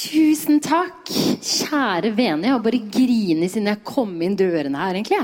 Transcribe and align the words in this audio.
Tusen 0.00 0.60
takk, 0.64 1.10
kjære 1.44 2.10
vene. 2.16 2.46
Jeg 2.46 2.54
har 2.54 2.62
bare 2.64 2.78
grinet 2.94 3.50
siden 3.52 3.68
jeg 3.68 3.82
kom 3.84 4.14
inn 4.24 4.36
dørene 4.38 4.80
her, 4.80 4.96
egentlig. 4.96 5.18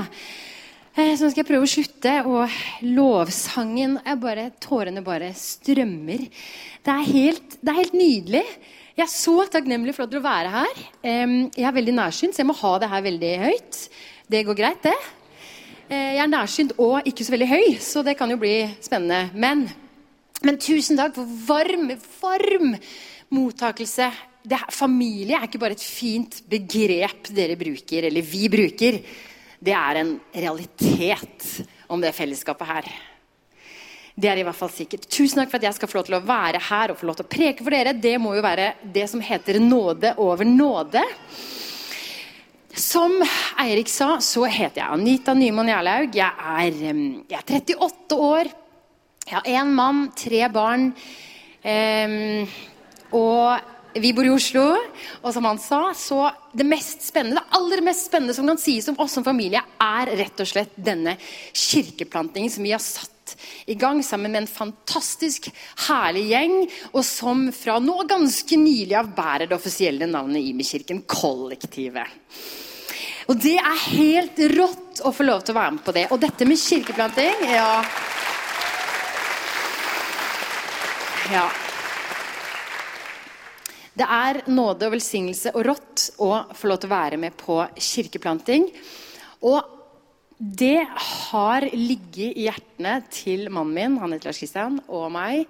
Eh, 0.93 1.15
Så 1.15 1.25
nå 1.25 1.31
skal 1.31 1.41
jeg 1.41 1.47
prøve 1.47 1.65
å 1.65 1.71
slutte. 1.71 2.13
Og 2.29 2.57
lovsangen 2.85 3.95
bare, 4.21 4.51
Tårene 4.61 5.01
bare 5.05 5.31
strømmer. 5.33 6.27
Det 6.85 6.93
er 6.93 7.09
helt, 7.09 7.57
det 7.61 7.73
er 7.73 7.79
helt 7.79 7.97
nydelig. 7.97 8.43
Jeg 8.97 9.05
er 9.07 9.11
så 9.13 9.35
takknemlig 9.49 9.95
for 9.95 10.05
at 10.05 10.13
dere 10.13 10.25
være 10.25 10.53
her. 10.53 10.85
Jeg 11.03 11.65
er 11.65 11.75
veldig 11.79 11.97
nærsynt, 11.97 12.33
så 12.37 12.43
jeg 12.43 12.49
må 12.49 12.57
ha 12.61 12.77
det 12.81 12.89
her 12.93 13.01
veldig 13.09 13.33
høyt. 13.47 13.81
Det 14.29 14.45
går 14.45 14.57
greit, 14.61 14.81
det. 14.85 14.95
Eh, 15.89 16.13
Jeg 16.17 16.23
er 16.27 16.33
nærsynt 16.37 16.77
og 16.77 17.01
ikke 17.05 17.25
så 17.25 17.33
veldig 17.33 17.49
høy, 17.49 17.67
så 17.81 18.03
det 18.05 18.17
kan 18.17 18.29
jo 18.29 18.37
bli 18.37 18.55
spennende. 18.81 19.31
Men, 19.33 19.67
men 20.43 20.57
tusen 20.61 20.97
takk 20.97 21.15
for 21.17 21.25
varm, 21.49 21.89
varm 22.21 22.75
mottakelse. 23.33 24.11
Det, 24.47 24.59
familie 24.71 25.35
er 25.35 25.47
ikke 25.49 25.59
bare 25.59 25.75
et 25.75 25.83
fint 25.83 26.39
begrep 26.47 27.27
dere 27.35 27.57
bruker, 27.59 28.07
eller 28.07 28.23
vi 28.23 28.47
bruker. 28.51 29.01
Det 29.59 29.73
er 29.75 29.99
en 29.99 30.13
realitet 30.31 31.45
om 31.91 31.99
det 32.03 32.13
fellesskapet 32.15 32.69
her. 32.69 32.89
Det 34.17 34.29
er 34.31 34.39
i 34.41 34.45
hvert 34.47 34.57
fall 34.57 34.71
sikkert. 34.73 35.05
Tusen 35.13 35.41
takk 35.41 35.51
for 35.51 35.59
at 35.59 35.67
jeg 35.67 35.77
skal 35.77 35.89
få 35.91 35.99
lov 35.99 36.07
til 36.07 36.17
å 36.17 36.23
være 36.25 36.61
her 36.69 36.93
og 36.93 36.97
få 36.97 37.09
lov 37.09 37.19
til 37.19 37.27
å 37.27 37.31
preke 37.35 37.65
for 37.65 37.75
dere. 37.75 37.93
Det 37.93 38.15
må 38.21 38.33
jo 38.37 38.45
være 38.45 38.71
det 38.95 39.05
som 39.11 39.21
heter 39.21 39.59
nåde 39.61 40.15
over 40.23 40.47
nåde. 40.47 41.03
Som 42.77 43.19
Eirik 43.61 43.89
sa, 43.89 44.15
så 44.21 44.45
heter 44.45 44.81
jeg 44.83 44.95
Anita 44.95 45.35
Nyman 45.37 45.69
Jarlaug. 45.73 46.17
Jeg 46.17 46.73
jeg 47.29 47.37
er 47.37 47.45
38 47.45 48.17
år. 48.31 48.49
Jeg 49.27 49.35
har 49.35 49.49
én 49.59 49.73
mann, 49.75 50.05
tre 50.15 50.45
barn. 50.49 50.91
Um, 51.67 52.47
og 53.17 53.76
vi 53.93 54.13
bor 54.13 54.25
i 54.27 54.31
Oslo. 54.33 54.65
Og 55.21 55.33
som 55.33 55.45
han 55.47 55.59
sa, 55.61 55.81
så 55.97 56.23
det 56.57 56.67
mest 56.67 57.05
spennende, 57.05 57.41
det 57.41 57.59
aller 57.59 57.83
mest 57.85 58.09
spennende 58.09 58.35
som 58.35 58.47
kan 58.49 58.61
sies 58.61 58.87
om 58.91 58.99
oss 59.03 59.17
som 59.17 59.25
familie, 59.25 59.61
er 59.81 60.13
rett 60.19 60.43
og 60.43 60.49
slett 60.49 60.75
denne 60.75 61.17
kirkeplantingen 61.53 62.53
som 62.53 62.67
vi 62.67 62.73
har 62.75 62.83
satt 62.83 63.13
i 63.67 63.75
gang 63.75 63.99
sammen 64.03 64.31
med 64.31 64.45
en 64.45 64.49
fantastisk 64.49 65.49
herlig 65.87 66.29
gjeng, 66.31 66.55
og 66.93 67.03
som 67.05 67.47
fra 67.55 67.75
nå 67.83 67.97
ganske 68.07 68.59
nylig 68.59 68.95
av 68.95 69.11
bærer 69.17 69.49
det 69.49 69.57
offisielle 69.57 70.07
navnet 70.09 70.45
Imi-kirken 70.47 71.03
Kollektivet. 71.11 72.07
Og 73.27 73.35
det 73.43 73.57
er 73.59 73.87
helt 73.91 74.39
rått 74.55 75.01
å 75.03 75.11
få 75.11 75.25
lov 75.27 75.43
til 75.43 75.55
å 75.55 75.59
være 75.59 75.75
med 75.75 75.83
på 75.83 75.95
det. 75.97 76.05
Og 76.15 76.21
dette 76.23 76.47
med 76.47 76.61
kirkeplanting 76.61 77.43
ja. 77.51 77.71
ja. 81.35 81.47
Det 83.97 84.05
er 84.05 84.43
nåde 84.51 84.87
og 84.87 84.93
velsignelse 84.93 85.55
og 85.55 85.65
rått 85.65 86.03
å 86.21 86.29
få 86.53 86.69
lov 86.69 86.81
til 86.83 86.91
å 86.91 86.93
være 86.93 87.17
med 87.21 87.33
på 87.39 87.57
kirkeplanting. 87.81 88.67
Og 89.47 89.73
det 90.37 90.85
har 90.85 91.65
ligget 91.73 92.37
i 92.37 92.45
hjertene 92.45 92.99
til 93.09 93.47
mannen 93.49 93.73
min, 93.73 93.97
han 93.97 94.13
heter 94.13 94.29
Lars 94.29 94.41
Kristian, 94.43 94.77
og 94.85 95.09
meg 95.15 95.47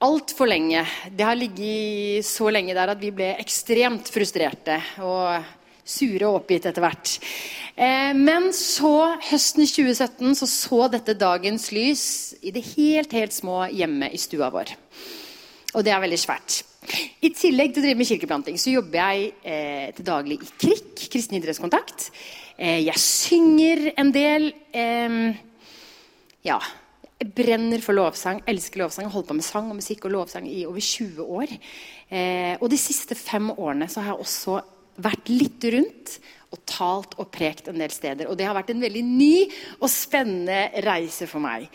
altfor 0.00 0.48
lenge. 0.48 0.84
Det 1.10 1.26
har 1.26 1.38
ligget 1.38 2.28
så 2.28 2.52
lenge 2.54 2.76
der 2.76 2.92
at 2.94 3.02
vi 3.02 3.10
ble 3.14 3.32
ekstremt 3.42 4.12
frustrerte 4.14 4.78
og 5.02 5.50
sure 5.82 6.28
og 6.28 6.44
oppgitt 6.44 6.68
etter 6.70 6.84
hvert. 6.84 7.16
Eh, 7.74 8.12
men 8.14 8.52
så, 8.54 9.16
høsten 9.26 9.66
2017, 9.66 10.36
så 10.38 10.46
så 10.46 10.84
dette 10.92 11.18
dagens 11.18 11.70
lys 11.74 12.04
i 12.46 12.54
det 12.54 12.62
helt, 12.76 13.16
helt 13.16 13.34
små 13.34 13.64
hjemme 13.74 14.12
i 14.14 14.20
stua 14.22 14.52
vår. 14.54 14.70
Og 15.76 15.86
det 15.86 15.94
er 15.94 16.02
veldig 16.02 16.18
svært. 16.18 16.62
I 17.22 17.30
tillegg 17.36 17.74
til 17.74 17.82
å 17.82 17.86
drive 17.86 18.00
med 18.00 18.08
kirkeplanting 18.08 18.58
så 18.58 18.72
jobber 18.72 18.98
jeg 18.98 19.30
eh, 19.44 19.90
til 19.94 20.06
daglig 20.06 20.40
i 20.40 20.50
KRIK, 20.64 21.04
Kristen 21.12 21.38
idrettskontakt. 21.38 22.08
Eh, 22.56 22.80
jeg 22.88 23.02
synger 23.02 23.90
en 24.00 24.10
del. 24.14 24.50
Eh, 24.72 25.18
ja, 26.48 26.58
jeg 27.20 27.30
brenner 27.36 27.82
for 27.84 27.92
lovsang, 27.92 28.42
elsker 28.48 28.80
lovsang. 28.80 29.06
Jeg 29.06 29.14
holdt 29.14 29.30
på 29.30 29.38
med 29.38 29.44
sang 29.44 29.70
og 29.70 29.78
musikk 29.78 30.08
og 30.08 30.14
lovsang 30.16 30.48
i 30.48 30.64
over 30.64 30.80
20 30.80 31.32
år. 31.38 31.54
Eh, 32.08 32.54
og 32.58 32.70
de 32.72 32.80
siste 32.80 33.14
fem 33.18 33.52
årene 33.52 33.90
så 33.92 34.02
har 34.02 34.14
jeg 34.14 34.24
også 34.24 34.58
vært 35.00 35.28
litt 35.30 35.66
rundt 35.74 36.14
og 36.50 36.62
talt 36.66 37.14
og 37.20 37.28
prekt 37.30 37.68
en 37.70 37.78
del 37.78 37.92
steder. 37.94 38.26
Og 38.26 38.38
det 38.38 38.48
har 38.48 38.56
vært 38.56 38.72
en 38.72 38.82
veldig 38.82 39.02
ny 39.06 39.34
og 39.78 39.90
spennende 39.92 40.82
reise 40.86 41.28
for 41.30 41.44
meg. 41.44 41.68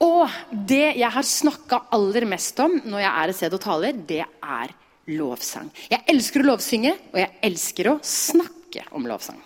Og 0.00 0.32
det 0.50 0.96
jeg 0.96 1.12
har 1.12 1.26
snakka 1.26 1.82
aller 1.92 2.24
mest 2.28 2.60
om 2.64 2.78
når 2.88 3.02
jeg 3.02 3.10
er 3.12 3.32
et 3.32 3.36
sted 3.36 3.56
og 3.56 3.62
taler, 3.62 3.96
det 4.08 4.22
er 4.24 4.72
lovsang. 5.10 5.68
Jeg 5.90 6.04
elsker 6.08 6.42
å 6.42 6.52
lovsynge, 6.52 6.94
og 7.12 7.18
jeg 7.20 7.32
elsker 7.50 7.90
å 7.90 7.96
snakke 8.04 8.86
om 8.96 9.08
lovsang. 9.10 9.40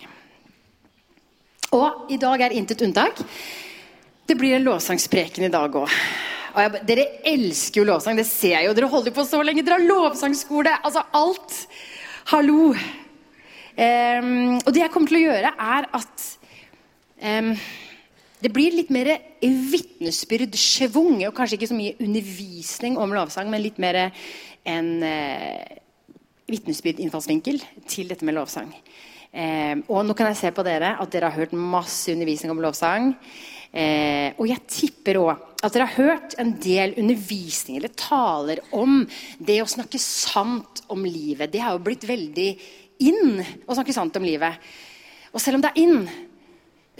Og 1.75 2.11
i 2.13 2.19
dag 2.21 2.45
er 2.45 2.55
intet 2.55 2.83
unntak. 2.85 3.19
Det 4.25 4.37
blir 4.39 4.55
en 4.55 4.65
lovsangspreken 4.65 5.47
i 5.47 5.51
dag 5.53 5.75
òg. 5.75 5.91
Dere 6.87 7.09
elsker 7.27 7.81
jo 7.81 7.89
lovsang, 7.89 8.15
det 8.15 8.27
ser 8.29 8.55
jeg 8.55 8.69
jo. 8.69 8.75
Dere 8.77 8.91
holder 8.93 9.15
på 9.15 9.25
så 9.27 9.41
lenge. 9.43 9.63
Dere 9.65 9.81
har 9.81 9.89
lovsangskole. 9.89 10.71
Altså 10.87 11.03
alt. 11.19 11.57
Hallo. 12.31 12.71
Um, 13.75 14.55
og 14.61 14.69
det 14.71 14.85
jeg 14.85 14.91
kommer 14.93 15.11
til 15.11 15.19
å 15.19 15.25
gjøre, 15.25 15.51
er 15.51 15.87
at 15.99 16.27
em, 17.19 17.51
det 18.43 18.51
blir 18.53 18.75
litt 18.75 18.91
mer 18.93 19.13
vitnesbyrd, 19.41 20.55
schwung, 20.59 21.21
og 21.27 21.35
kanskje 21.37 21.59
ikke 21.59 21.71
så 21.71 21.77
mye 21.77 21.95
undervisning 22.03 22.99
om 22.99 23.15
lovsang, 23.15 23.49
men 23.51 23.63
litt 23.63 23.79
mer 23.81 24.01
en 24.05 24.91
eh, 25.05 25.79
vitnesbyrd-innfallsvinkel 26.51 27.61
til 27.89 28.11
dette 28.11 28.27
med 28.27 28.35
lovsang. 28.37 28.71
Eh, 29.35 29.75
og 29.87 30.05
nå 30.07 30.15
kan 30.15 30.31
jeg 30.31 30.39
se 30.39 30.51
på 30.55 30.63
dere 30.67 30.95
at 31.01 31.11
dere 31.11 31.31
har 31.31 31.43
hørt 31.43 31.55
masse 31.57 32.11
undervisning 32.13 32.53
om 32.53 32.61
lovsang. 32.63 33.13
Eh, 33.75 34.31
og 34.39 34.47
jeg 34.47 34.63
tipper 34.71 35.19
òg 35.19 35.33
at 35.65 35.73
dere 35.73 35.87
har 35.89 35.97
hørt 35.97 36.35
en 36.39 36.53
del 36.63 36.93
undervisning 37.01 37.79
eller 37.79 37.91
taler 37.97 38.61
om 38.75 39.01
det 39.39 39.57
å 39.63 39.69
snakke 39.69 39.99
sant 39.99 40.85
om 40.93 41.03
livet. 41.03 41.51
Det 41.51 41.63
har 41.63 41.75
jo 41.75 41.83
blitt 41.83 42.05
veldig 42.07 42.49
inn 43.03 43.41
å 43.65 43.75
snakke 43.75 43.95
sant 43.95 44.15
om 44.15 44.27
livet. 44.27 44.61
Og 45.35 45.43
selv 45.43 45.59
om 45.59 45.65
det 45.65 45.73
er 45.73 45.81
inn, 45.83 46.05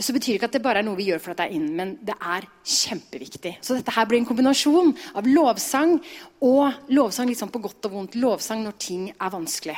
så 0.03 0.11
betyr 0.15 0.35
ikke 0.35 0.49
at 0.49 0.55
det 0.57 0.63
bare 0.63 0.81
er 0.81 0.87
noe 0.87 0.97
vi 0.99 1.07
gjør 1.07 1.21
for 1.23 1.31
at 1.31 1.39
det 1.39 1.45
er 1.47 1.55
inn, 1.55 1.69
men 1.77 1.93
det 2.03 2.15
er 2.19 2.47
kjempeviktig. 2.67 3.53
Så 3.63 3.77
dette 3.77 3.93
her 3.95 4.07
blir 4.09 4.19
en 4.19 4.27
kombinasjon 4.27 4.91
av 5.15 5.27
lovsang 5.29 5.97
og 6.43 6.89
lovsang 6.91 7.31
sånn 7.37 7.53
på 7.53 7.61
godt 7.63 7.87
og 7.87 7.95
vondt. 7.95 8.17
Lovsang 8.19 8.65
når 8.65 8.75
ting 8.81 9.05
er 9.13 9.31
vanskelig. 9.31 9.77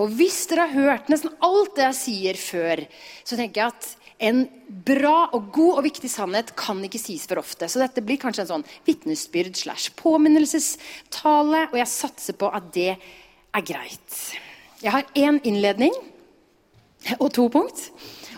Og 0.00 0.08
hvis 0.16 0.40
dere 0.50 0.64
har 0.66 0.88
hørt 0.88 1.12
nesten 1.12 1.34
alt 1.44 1.76
det 1.76 1.84
jeg 1.90 1.98
sier 2.00 2.40
før, 2.40 2.82
så 3.28 3.36
tenker 3.38 3.60
jeg 3.60 3.74
at 3.76 3.90
en 4.24 4.40
bra 4.86 5.28
og 5.36 5.50
god 5.52 5.78
og 5.78 5.86
viktig 5.86 6.08
sannhet 6.10 6.54
kan 6.58 6.80
ikke 6.86 7.02
sies 7.02 7.26
for 7.28 7.42
ofte. 7.42 7.68
Så 7.68 7.82
dette 7.82 8.02
blir 8.04 8.18
kanskje 8.22 8.46
en 8.46 8.52
sånn 8.54 8.66
vitnesbyrd 8.86 9.58
slash 9.58 9.92
påminnelsestale, 10.00 11.66
og 11.68 11.78
jeg 11.78 11.92
satser 11.92 12.38
på 12.40 12.48
at 12.48 12.72
det 12.74 12.94
er 12.94 13.66
greit. 13.68 14.18
Jeg 14.80 14.94
har 14.94 15.06
én 15.18 15.42
innledning 15.44 15.94
og 17.18 17.28
to 17.36 17.50
punkt. 17.52 17.90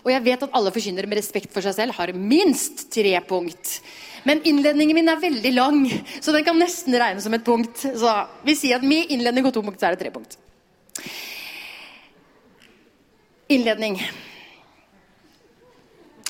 Og 0.06 0.12
jeg 0.12 0.22
vet 0.22 0.44
at 0.46 0.52
alle 0.54 0.70
forkynnere 0.70 1.10
med 1.10 1.18
respekt 1.18 1.50
for 1.50 1.66
seg 1.66 1.74
selv 1.74 1.96
har 1.98 2.12
minst 2.14 2.84
tre 2.94 3.16
punkt. 3.26 3.80
Men 4.26 4.38
innledningen 4.46 4.94
min 4.94 5.10
er 5.10 5.18
veldig 5.22 5.50
lang, 5.54 5.80
så 6.22 6.34
den 6.34 6.46
kan 6.46 6.58
nesten 6.58 6.94
regnes 6.94 7.26
som 7.26 7.34
et 7.34 7.46
punkt. 7.46 7.82
Så 7.82 8.12
vi 8.46 8.54
sier 8.58 8.78
at 8.78 8.86
med 8.86 9.10
innledning 9.10 9.48
og 9.48 9.54
to 9.54 9.64
punkt 9.66 9.82
så 9.82 9.88
er 9.88 9.96
det 9.96 10.04
tre 10.04 10.12
punkt. 10.14 10.38
Innledning. 13.50 13.98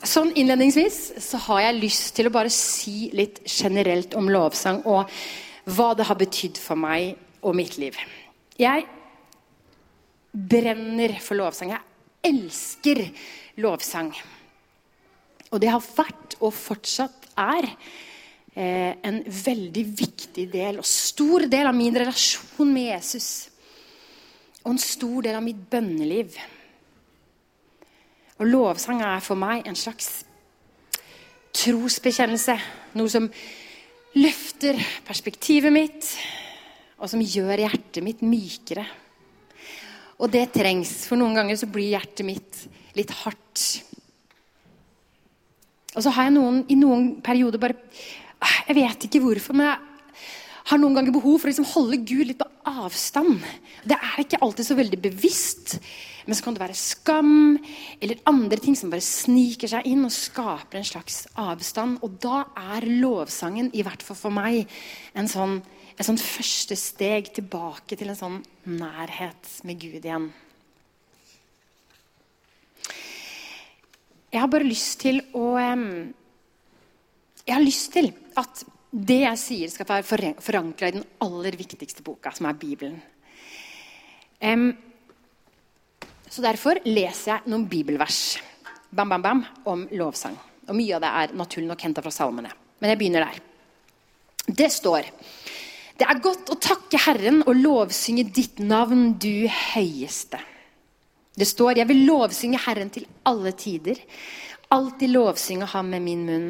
Sånn 0.06 0.32
innledningsvis 0.36 0.98
så 1.24 1.40
har 1.48 1.66
jeg 1.66 1.80
lyst 1.82 2.14
til 2.16 2.28
å 2.28 2.32
bare 2.32 2.52
si 2.52 3.10
litt 3.16 3.42
generelt 3.44 4.16
om 4.16 4.28
lovsang 4.32 4.82
og 4.88 5.12
hva 5.76 5.90
det 5.98 6.06
har 6.08 6.16
betydd 6.20 6.60
for 6.62 6.80
meg 6.80 7.16
og 7.44 7.56
mitt 7.58 7.76
liv. 7.80 7.96
Jeg 8.56 8.86
brenner 10.32 11.16
for 11.20 11.36
lovsang. 11.40 11.72
Jeg 11.76 11.95
elsker 12.24 13.02
lovsang. 13.62 14.12
Og 15.52 15.60
det 15.62 15.70
har 15.70 15.84
vært 15.84 16.36
og 16.40 16.54
fortsatt 16.54 17.28
er 17.38 17.68
eh, 17.68 18.92
en 18.96 19.20
veldig 19.24 19.84
viktig 19.98 20.48
del 20.52 20.80
og 20.80 20.88
stor 20.88 21.46
del 21.50 21.68
av 21.68 21.76
min 21.76 21.96
relasjon 21.96 22.72
med 22.72 22.90
Jesus. 22.90 23.28
Og 24.64 24.74
en 24.74 24.82
stor 24.82 25.28
del 25.28 25.38
av 25.38 25.44
mitt 25.46 25.60
bønneliv. 25.70 26.36
Og 28.36 28.48
lovsang 28.50 29.00
er 29.06 29.22
for 29.24 29.38
meg 29.38 29.64
en 29.64 29.78
slags 29.78 30.24
trosbekjennelse. 31.56 32.56
Noe 32.98 33.12
som 33.12 33.30
løfter 34.16 34.80
perspektivet 35.06 35.72
mitt, 35.72 36.10
og 36.96 37.10
som 37.12 37.20
gjør 37.20 37.66
hjertet 37.66 38.04
mitt 38.04 38.22
mykere. 38.24 38.86
Og 40.16 40.32
det 40.32 40.48
trengs, 40.54 41.04
for 41.08 41.20
noen 41.20 41.36
ganger 41.36 41.58
så 41.60 41.68
blir 41.68 41.92
hjertet 41.92 42.24
mitt 42.26 42.62
litt 42.96 43.12
hardt. 43.22 43.64
Og 45.96 46.04
så 46.04 46.12
har 46.12 46.28
jeg 46.28 46.36
noen, 46.36 46.62
i 46.72 46.76
noen 46.78 47.16
perioder 47.24 47.60
bare 47.60 47.76
Jeg 48.68 48.76
vet 48.76 49.06
ikke 49.06 49.22
hvorfor, 49.24 49.56
men 49.56 49.70
jeg 49.70 49.78
har 50.66 50.80
noen 50.82 50.96
ganger 50.98 51.14
behov 51.14 51.38
for 51.38 51.48
å 51.48 51.52
liksom 51.52 51.68
holde 51.70 52.02
Gud 52.04 52.26
litt 52.26 52.40
på 52.40 52.48
avstand. 52.66 53.44
Det 53.86 53.96
er 53.96 54.20
ikke 54.22 54.40
alltid 54.42 54.66
så 54.66 54.76
veldig 54.76 54.98
bevisst. 55.04 55.76
Men 56.26 56.34
så 56.34 56.42
kan 56.42 56.56
det 56.56 56.64
være 56.64 56.76
skam 56.76 57.36
eller 58.02 58.22
andre 58.26 58.58
ting 58.60 58.74
som 58.76 58.90
bare 58.90 59.04
sniker 59.04 59.70
seg 59.70 59.86
inn 59.86 60.02
og 60.04 60.14
skaper 60.14 60.80
en 60.80 60.88
slags 60.88 61.22
avstand. 61.38 62.00
Og 62.02 62.18
da 62.22 62.42
er 62.74 62.88
lovsangen, 62.98 63.70
i 63.72 63.84
hvert 63.86 64.02
fall 64.02 64.18
for 64.18 64.34
meg, 64.34 64.66
en 65.14 65.30
sånn, 65.30 65.60
et 65.96 66.04
sånn 66.04 66.20
første 66.20 66.76
steg 66.76 67.30
tilbake 67.36 67.96
til 67.96 68.10
en 68.12 68.18
sånn 68.18 68.38
nærhet 68.68 69.48
med 69.64 69.80
Gud 69.80 70.04
igjen. 70.04 70.28
Jeg 74.32 74.42
har 74.42 74.50
bare 74.52 74.68
lyst 74.68 75.00
til 75.00 75.22
å 75.38 75.56
Jeg 77.46 77.54
har 77.54 77.62
lyst 77.62 77.92
til 77.94 78.10
at 78.36 78.64
det 78.90 79.20
jeg 79.22 79.38
sier, 79.38 79.70
skal 79.70 79.86
være 79.88 80.34
forankra 80.40 80.88
i 80.88 80.96
den 80.96 81.04
aller 81.22 81.56
viktigste 81.56 82.02
boka, 82.02 82.32
som 82.34 82.46
er 82.48 82.58
Bibelen. 82.58 82.98
Så 86.28 86.42
Derfor 86.42 86.80
leser 86.84 87.30
jeg 87.30 87.52
noen 87.52 87.68
bibelvers 87.70 88.38
bam, 88.90 89.08
bam, 89.08 89.22
bam, 89.22 89.44
om 89.64 89.86
lovsang. 89.92 90.36
Og 90.66 90.74
Mye 90.74 90.96
av 90.96 91.04
det 91.04 91.12
er 91.20 91.36
naturlig 91.38 91.68
nok 91.70 91.84
henta 91.86 92.02
fra 92.02 92.12
salmene. 92.14 92.50
Men 92.80 92.92
jeg 92.92 92.98
begynner 93.00 93.26
der. 93.28 93.38
Det 94.46 94.70
står 94.72 95.08
Det 95.96 96.04
er 96.04 96.20
godt 96.20 96.50
å 96.52 96.58
takke 96.60 97.00
Herren 97.00 97.40
og 97.46 97.56
lovsynge 97.56 98.26
ditt 98.28 98.60
navn, 98.60 99.14
du 99.16 99.48
høyeste. 99.48 100.40
Det 101.36 101.48
står 101.48 101.80
Jeg 101.80 101.88
vil 101.88 102.04
lovsynge 102.08 102.60
Herren 102.60 102.90
til 102.92 103.06
alle 103.28 103.52
tider. 103.56 104.00
Alltid 104.72 105.12
lovsynge 105.12 105.68
ham 105.72 105.88
med 105.92 106.04
min 106.04 106.26
munn. 106.28 106.46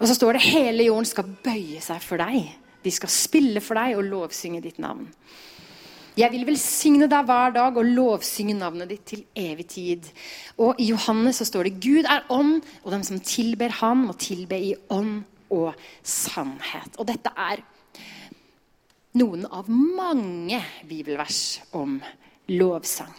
Og 0.00 0.08
så 0.10 0.16
står 0.18 0.36
det 0.36 0.46
hele 0.50 0.88
jorden 0.88 1.08
skal 1.08 1.32
bøye 1.44 1.80
seg 1.84 2.04
for 2.04 2.20
deg. 2.20 2.52
De 2.84 2.92
skal 2.92 3.12
spille 3.12 3.62
for 3.64 3.78
deg 3.80 3.96
og 3.96 4.08
lovsynge 4.10 4.60
ditt 4.64 4.80
navn. 4.82 5.06
Jeg 6.14 6.30
vil 6.30 6.44
velsigne 6.46 7.08
deg 7.10 7.26
hver 7.26 7.54
dag 7.56 7.78
og 7.80 7.88
lovsynge 7.96 8.54
navnet 8.58 8.92
ditt 8.92 9.06
til 9.08 9.24
evig 9.34 9.66
tid. 9.72 10.10
Og 10.60 10.78
I 10.78 10.90
Johannes 10.92 11.40
så 11.40 11.48
står 11.48 11.68
det 11.70 11.78
Gud 11.82 12.06
er 12.06 12.26
ånd, 12.30 12.60
og 12.84 12.92
de 12.92 13.00
som 13.08 13.22
tilber 13.24 13.72
ham, 13.80 14.04
må 14.10 14.18
tilbe 14.20 14.58
i 14.60 14.74
ånd 14.94 15.24
og 15.54 15.72
sannhet. 16.06 17.00
Og 17.00 17.08
dette 17.08 17.32
er 17.34 17.64
noen 19.18 19.46
av 19.46 19.68
mange 19.70 20.58
bibelvers 20.88 21.60
om 21.78 22.00
lovsang. 22.50 23.14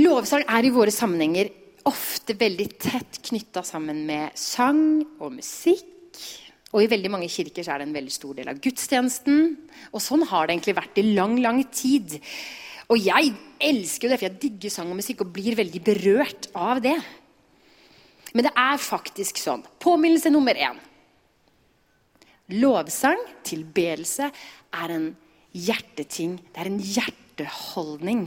Lovsang 0.00 0.44
er 0.48 0.64
i 0.64 0.72
våre 0.72 0.92
sammenhenger 0.92 1.50
ofte 1.88 2.36
veldig 2.38 2.68
tett 2.80 3.18
knytta 3.28 3.64
sammen 3.66 4.04
med 4.08 4.36
sang 4.38 5.02
og 5.18 5.32
musikk. 5.34 5.88
Og 6.72 6.84
i 6.84 6.88
veldig 6.88 7.10
mange 7.12 7.28
kirker 7.32 7.66
er 7.68 7.80
det 7.80 7.88
en 7.88 7.96
veldig 7.96 8.12
stor 8.14 8.36
del 8.38 8.48
av 8.48 8.60
gudstjenesten. 8.64 9.42
Og 9.92 10.00
sånn 10.00 10.24
har 10.28 10.46
det 10.46 10.56
egentlig 10.56 10.78
vært 10.78 11.00
i 11.02 11.08
lang, 11.12 11.36
lang 11.44 11.60
tid. 11.72 12.16
Og 12.92 13.00
jeg 13.00 13.34
elsker 13.60 14.08
det, 14.08 14.20
for 14.20 14.28
jeg 14.28 14.40
digger 14.40 14.72
sang 14.72 14.92
og 14.92 15.00
musikk 15.00 15.24
og 15.24 15.34
blir 15.34 15.56
veldig 15.58 15.82
berørt 15.84 16.48
av 16.56 16.80
det. 16.84 16.96
Men 18.32 18.48
det 18.48 18.54
er 18.56 18.80
faktisk 18.80 19.40
sånn. 19.40 19.64
Påminnelse 19.80 20.32
nummer 20.32 20.56
én. 20.56 20.80
Lovsang, 22.50 23.20
tilbedelse, 23.46 24.28
er 24.74 24.94
en 24.94 25.10
hjerteting. 25.52 26.38
Det 26.50 26.62
er 26.62 26.70
en 26.70 26.80
hjerteholdning. 26.80 28.26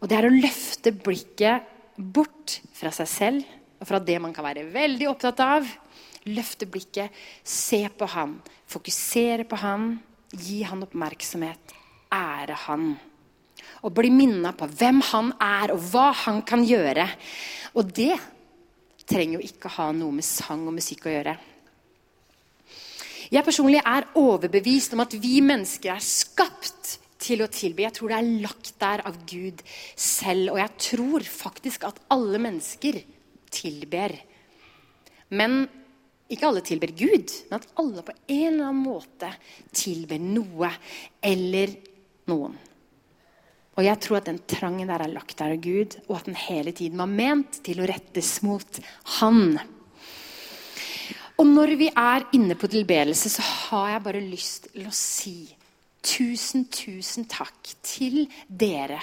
Og 0.00 0.08
det 0.08 0.16
er 0.16 0.28
å 0.28 0.32
løfte 0.32 0.94
blikket 0.96 1.68
bort 2.00 2.60
fra 2.72 2.92
seg 2.94 3.10
selv 3.10 3.56
og 3.80 3.88
fra 3.88 4.00
det 4.00 4.16
man 4.20 4.32
kan 4.36 4.44
være 4.44 4.66
veldig 4.72 5.08
opptatt 5.10 5.42
av. 5.44 5.68
Løfte 6.28 6.68
blikket, 6.68 7.12
se 7.44 7.86
på 7.88 8.08
han, 8.12 8.36
fokusere 8.68 9.46
på 9.48 9.56
han, 9.60 9.94
gi 10.36 10.60
han 10.68 10.84
oppmerksomhet, 10.84 11.72
ære 12.12 12.58
han. 12.66 12.90
Og 13.84 13.94
bli 13.96 14.10
minna 14.12 14.52
på 14.56 14.68
hvem 14.68 15.00
han 15.10 15.32
er, 15.40 15.72
og 15.72 15.80
hva 15.92 16.10
han 16.26 16.42
kan 16.44 16.64
gjøre. 16.64 17.06
Og 17.76 17.88
det 17.96 18.12
trenger 19.08 19.38
jo 19.38 19.48
ikke 19.48 19.72
ha 19.78 19.88
noe 19.96 20.12
med 20.14 20.26
sang 20.26 20.66
og 20.68 20.76
musikk 20.76 21.08
å 21.08 21.14
gjøre. 21.14 21.36
Jeg 23.30 23.46
personlig 23.46 23.78
er 23.86 24.08
overbevist 24.18 24.96
om 24.96 25.04
at 25.04 25.14
vi 25.22 25.38
mennesker 25.44 25.92
er 25.94 26.02
skapt 26.02 26.96
til 27.20 27.44
å 27.44 27.50
tilby. 27.52 27.84
Jeg 27.84 27.94
tror 27.94 28.10
det 28.10 28.16
er 28.18 28.30
lagt 28.42 28.72
der 28.82 29.02
av 29.06 29.18
Gud 29.28 29.60
selv. 29.94 30.56
Og 30.56 30.58
jeg 30.58 30.72
tror 30.88 31.26
faktisk 31.28 31.86
at 31.86 32.00
alle 32.10 32.40
mennesker 32.42 32.98
tilber. 33.54 34.16
Men 35.30 35.62
ikke 36.30 36.48
alle 36.48 36.62
tilber 36.66 36.90
Gud, 36.94 37.30
men 37.50 37.58
at 37.58 37.70
alle 37.82 38.02
på 38.06 38.14
en 38.14 38.48
eller 38.48 38.66
annen 38.66 38.82
måte 38.82 39.30
tilber 39.74 40.18
noe 40.22 40.70
eller 41.26 41.74
noen. 42.30 42.58
Og 43.78 43.86
jeg 43.86 44.02
tror 44.02 44.18
at 44.18 44.28
den 44.28 44.42
trangen 44.50 44.90
der 44.90 45.02
er 45.06 45.12
lagt 45.14 45.38
der 45.38 45.54
av 45.54 45.62
Gud, 45.62 45.96
og 46.08 46.18
at 46.18 46.26
den 46.26 46.38
hele 46.38 46.74
tiden 46.76 46.98
var 47.00 47.10
ment 47.10 47.62
til 47.66 47.80
å 47.80 47.86
rettes 47.88 48.40
mot 48.46 48.80
Han. 49.20 49.58
Og 51.40 51.48
når 51.48 51.72
vi 51.80 51.88
er 51.88 52.26
inne 52.36 52.56
på 52.58 52.68
tilbedelse, 52.68 53.30
så 53.32 53.42
har 53.42 53.94
jeg 53.94 54.04
bare 54.04 54.20
lyst 54.20 54.68
til 54.74 54.84
å 54.88 54.92
si 54.94 55.38
Tusen, 56.00 56.62
tusen 56.72 57.26
takk 57.28 57.74
til 57.84 58.22
dere 58.48 59.02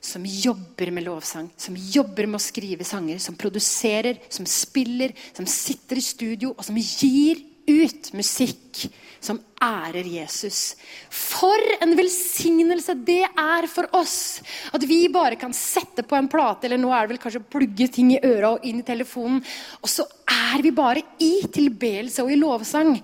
som 0.00 0.24
jobber 0.24 0.88
med 0.96 1.04
lovsang, 1.04 1.50
som 1.60 1.76
jobber 1.76 2.24
med 2.24 2.38
å 2.38 2.40
skrive 2.40 2.86
sanger, 2.88 3.18
som 3.20 3.36
produserer, 3.36 4.22
som 4.32 4.46
spiller, 4.48 5.12
som 5.36 5.44
sitter 5.44 6.00
i 6.00 6.04
studio, 6.04 6.54
og 6.54 6.64
som 6.64 6.78
gir 6.80 7.42
ut 7.68 8.08
musikk 8.16 8.86
som 9.20 9.42
ærer 9.60 10.06
Jesus. 10.08 10.74
For 11.12 11.60
en 11.80 11.92
velsignelse 11.98 12.96
det 13.06 13.22
er 13.28 13.68
for 13.70 13.88
oss! 13.96 14.40
At 14.72 14.84
vi 14.88 15.02
bare 15.12 15.38
kan 15.40 15.54
sette 15.56 16.04
på 16.06 16.16
en 16.16 16.30
plate, 16.32 16.66
eller 16.66 16.80
nå 16.80 16.92
er 16.94 17.04
det 17.04 17.14
vel 17.14 17.22
kanskje 17.22 17.42
å 17.44 17.50
plugge 17.56 17.90
ting 17.92 18.14
i 18.14 18.22
øra 18.24 18.54
og 18.56 18.64
inn 18.66 18.80
i 18.80 18.86
telefonen, 18.86 19.42
og 19.82 19.92
så 19.92 20.06
er 20.30 20.62
vi 20.62 20.70
bare 20.74 21.02
i 21.22 21.32
tilbedelse 21.50 22.22
og 22.22 22.32
i 22.32 22.38
lovsang. 22.38 22.94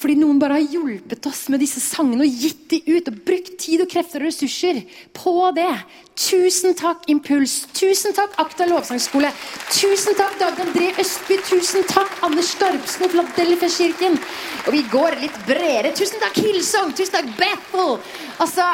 Fordi 0.00 0.16
noen 0.18 0.40
bare 0.42 0.58
har 0.58 0.72
hjulpet 0.74 1.26
oss 1.30 1.44
med 1.52 1.62
disse 1.62 1.82
sangene 1.82 2.26
og 2.26 2.42
gitt 2.42 2.64
de 2.72 2.80
ut. 2.88 3.10
Og 3.10 3.20
brukt 3.26 3.54
tid 3.60 3.84
og 3.84 3.90
krefter 3.90 4.22
og 4.22 4.30
ressurser 4.30 4.82
på 5.16 5.34
det. 5.56 5.70
Tusen 6.18 6.76
takk, 6.78 7.06
Impuls. 7.12 7.62
Tusen 7.76 8.14
takk, 8.16 8.34
Akta 8.42 8.66
lovsangskole. 8.68 9.30
Tusen 9.72 10.18
takk, 10.18 10.36
Dag 10.42 10.58
André 10.64 10.90
Østby. 11.00 11.38
Tusen 11.48 11.86
takk, 11.90 12.12
Anders 12.26 12.52
Skarpsen 12.56 13.06
og 13.06 13.14
Philadelphia-kirken. 13.14 14.18
Og 14.66 14.76
vi 14.76 14.82
går 14.92 15.18
litt 15.22 15.38
bredere. 15.48 15.94
Tusen 16.02 16.18
takk, 16.18 16.38
Hillsong. 16.42 16.88
Tusen 16.98 17.14
takk, 17.14 17.28
Bethel. 17.38 17.92
Altså, 18.42 18.64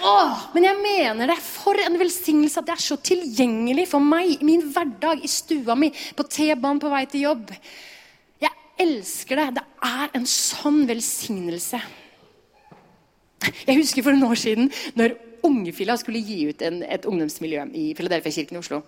Åh, 0.00 0.46
men 0.54 0.64
jeg 0.64 0.78
mener 0.80 1.30
det. 1.30 1.36
For 1.44 1.78
en 1.78 1.98
velsignelse 2.00 2.58
at 2.58 2.66
det 2.66 2.74
er 2.74 2.82
så 2.82 2.96
tilgjengelig 3.06 3.84
for 3.92 4.02
meg 4.02 4.32
i 4.32 4.48
min 4.48 4.64
hverdag, 4.72 5.22
i 5.22 5.30
stua 5.30 5.76
mi, 5.78 5.92
på 5.92 6.26
T-banen 6.26 6.80
på 6.82 6.90
vei 6.90 7.04
til 7.12 7.26
jobb. 7.28 7.52
Jeg 8.42 8.50
elsker 8.82 9.38
det. 9.38 9.48
Det 9.60 9.66
er 9.92 10.16
en 10.18 10.26
sånn 10.26 10.82
velsignelse. 10.90 11.84
Jeg 13.68 13.76
husker 13.76 14.08
for 14.08 14.16
noen 14.16 14.32
år 14.32 14.40
siden 14.40 14.72
når 14.98 15.20
Ungefilla 15.46 15.94
skulle 16.00 16.24
gi 16.24 16.48
ut 16.50 16.66
en, 16.66 16.82
et 16.82 17.06
ungdomsmiljø 17.06 17.70
i 17.78 17.92
Filadelfia-kirken 17.96 18.58
i 18.58 18.64
Oslo 18.64 18.82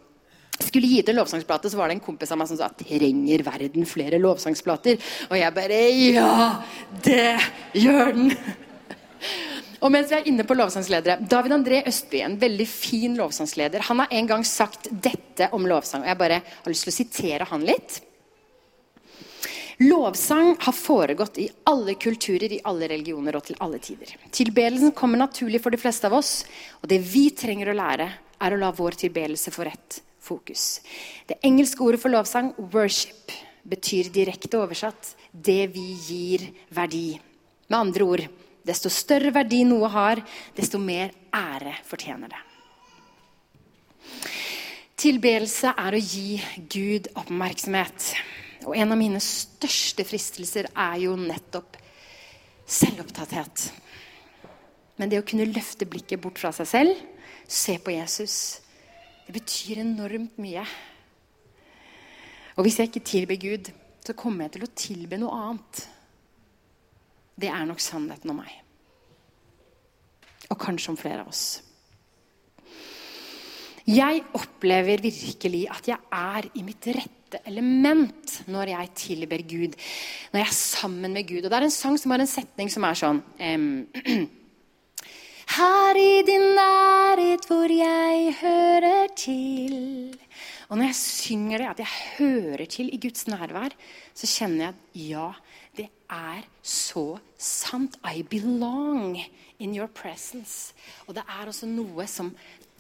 skulle 0.61 0.87
gi 0.87 1.00
ut 1.00 1.09
en 1.09 1.16
lovsangsplate, 1.16 1.71
så 1.71 1.76
var 1.76 1.88
det 1.88 1.99
en 1.99 2.04
kompis 2.04 2.32
av 2.32 2.40
meg 2.40 2.50
som 2.50 2.59
sa 2.61 2.68
trenger 2.76 3.44
verden 3.47 3.87
flere 3.88 4.21
lovsangsplater. 4.21 5.00
Og 5.30 5.38
jeg 5.38 5.56
bare 5.56 5.80
Ja, 6.12 6.35
det 7.04 7.38
gjør 7.78 8.12
den! 8.16 8.35
Og 9.82 9.90
mens 9.90 10.12
vi 10.12 10.14
er 10.14 10.28
inne 10.30 10.44
på 10.47 10.54
lovsangsledere, 10.54 11.18
David 11.26 11.56
André 11.56 11.80
Østby, 11.90 12.21
en 12.23 12.38
veldig 12.38 12.66
fin 12.71 13.16
lovsangsleder, 13.18 13.82
han 13.88 13.99
har 14.04 14.14
en 14.14 14.28
gang 14.30 14.44
sagt 14.47 14.87
dette 14.92 15.49
om 15.56 15.66
lovsang. 15.66 16.04
og 16.04 16.12
Jeg 16.12 16.21
bare 16.21 16.38
har 16.44 16.71
lyst 16.71 16.87
til 16.87 16.92
å 16.92 16.94
sitere 16.94 17.49
han 17.50 17.66
litt. 17.66 17.99
Lovsang 19.82 20.52
har 20.62 20.76
foregått 20.76 21.40
i 21.42 21.49
alle 21.66 21.97
kulturer, 21.99 22.47
i 22.54 22.61
alle 22.71 22.92
religioner 22.92 23.35
og 23.35 23.49
til 23.49 23.59
alle 23.59 23.82
tider. 23.82 24.14
Tilbedelsen 24.30 24.94
kommer 24.94 25.18
naturlig 25.18 25.59
for 25.64 25.75
de 25.75 25.82
fleste 25.82 26.06
av 26.06 26.14
oss, 26.21 26.44
og 26.78 26.87
det 26.92 27.00
vi 27.02 27.26
trenger 27.35 27.73
å 27.73 27.78
lære, 27.80 28.09
er 28.42 28.54
å 28.54 28.62
la 28.62 28.71
vår 28.75 29.00
tilbedelse 29.02 29.50
få 29.54 29.66
rett 29.66 30.02
fokus. 30.23 30.81
Det 31.26 31.41
engelske 31.43 31.83
ordet 31.83 32.00
for 32.00 32.09
lovsang, 32.09 32.55
'worship', 32.59 33.33
betyr 33.69 34.11
direkte 34.11 34.59
oversatt 34.59 35.14
'det 35.33 35.75
vi 35.75 35.97
gir 36.09 36.52
verdi'. 36.71 37.21
Med 37.69 37.79
andre 37.79 38.05
ord 38.05 38.29
Desto 38.62 38.91
større 38.93 39.33
verdi 39.35 39.64
noe 39.67 39.91
har, 39.91 40.23
desto 40.55 40.79
mer 40.79 41.11
ære 41.35 41.75
fortjener 41.87 42.31
det. 42.31 42.43
Tilbedelse 45.02 45.73
er 45.75 45.97
å 45.97 46.02
gi 46.02 46.38
Gud 46.71 47.09
oppmerksomhet. 47.19 48.12
Og 48.69 48.76
en 48.79 48.95
av 48.95 49.00
mine 49.00 49.19
største 49.19 50.07
fristelser 50.07 50.69
er 50.71 51.00
jo 51.02 51.17
nettopp 51.19 51.75
selvopptatthet. 52.71 53.64
Men 55.00 55.11
det 55.11 55.19
å 55.19 55.26
kunne 55.26 55.49
løfte 55.50 55.88
blikket 55.91 56.23
bort 56.23 56.38
fra 56.38 56.52
seg 56.55 56.69
selv, 56.71 57.00
se 57.50 57.75
på 57.83 57.97
Jesus, 57.97 58.37
det 59.26 59.35
betyr 59.37 59.83
enormt 59.83 60.38
mye. 60.43 60.64
Og 62.57 62.67
hvis 62.67 62.79
jeg 62.79 62.91
ikke 62.91 63.07
tilber 63.07 63.41
Gud, 63.41 63.73
så 64.02 64.14
kommer 64.19 64.47
jeg 64.47 64.57
til 64.57 64.67
å 64.67 64.75
tilbe 64.76 65.21
noe 65.21 65.43
annet. 65.47 65.88
det 67.43 67.49
er 67.49 67.64
nok 67.67 67.81
sannheten 67.81 68.31
om 68.31 68.37
meg. 68.38 68.52
Og 70.52 70.59
kanskje 70.61 70.93
om 70.93 70.99
flere 71.00 71.23
av 71.23 71.31
oss. 71.31 71.62
Jeg 73.88 74.21
opplever 74.38 75.00
virkelig 75.02 75.64
at 75.73 75.88
jeg 75.91 75.99
er 76.12 76.47
i 76.55 76.62
mitt 76.62 76.87
rette 76.95 77.41
element 77.49 78.37
når 78.52 78.75
jeg 78.75 78.93
tilber 79.00 79.43
Gud. 79.49 79.75
Når 80.31 80.43
jeg 80.43 80.49
er 80.49 80.55
sammen 80.55 81.17
med 81.17 81.26
Gud. 81.26 81.43
Og 81.43 81.50
det 81.50 81.59
er 81.59 81.67
en 81.67 81.75
sang 81.75 81.99
som 81.99 82.14
har 82.14 82.23
en 82.23 82.31
setning 82.31 82.71
som 82.71 82.87
er 82.87 83.00
sånn 83.00 83.23
um, 83.25 83.67
Her 85.52 85.99
i 86.00 86.23
din 86.25 86.54
nærhet 86.56 87.44
hvor 87.44 87.68
jeg 87.68 88.30
hører 88.40 89.11
til. 89.16 90.14
Og 90.71 90.78
når 90.78 90.87
jeg 90.87 90.97
synger 90.97 91.59
det, 91.61 91.66
at 91.68 91.82
jeg 91.82 91.90
hører 92.16 92.64
til 92.64 92.88
i 92.88 93.00
Guds 93.02 93.26
nærvær, 93.28 93.75
så 94.14 94.28
kjenner 94.30 94.64
jeg 94.64 94.73
at 94.73 95.02
ja, 95.11 95.26
det 95.76 95.88
er 96.09 96.47
så 96.62 97.18
sant. 97.37 97.99
I 98.00 98.23
belong 98.23 99.18
in 99.59 99.76
your 99.76 99.90
presence. 99.92 100.73
Og 101.06 101.18
det 101.18 101.26
er 101.28 101.50
også 101.52 101.68
noe 101.68 102.06
som 102.09 102.32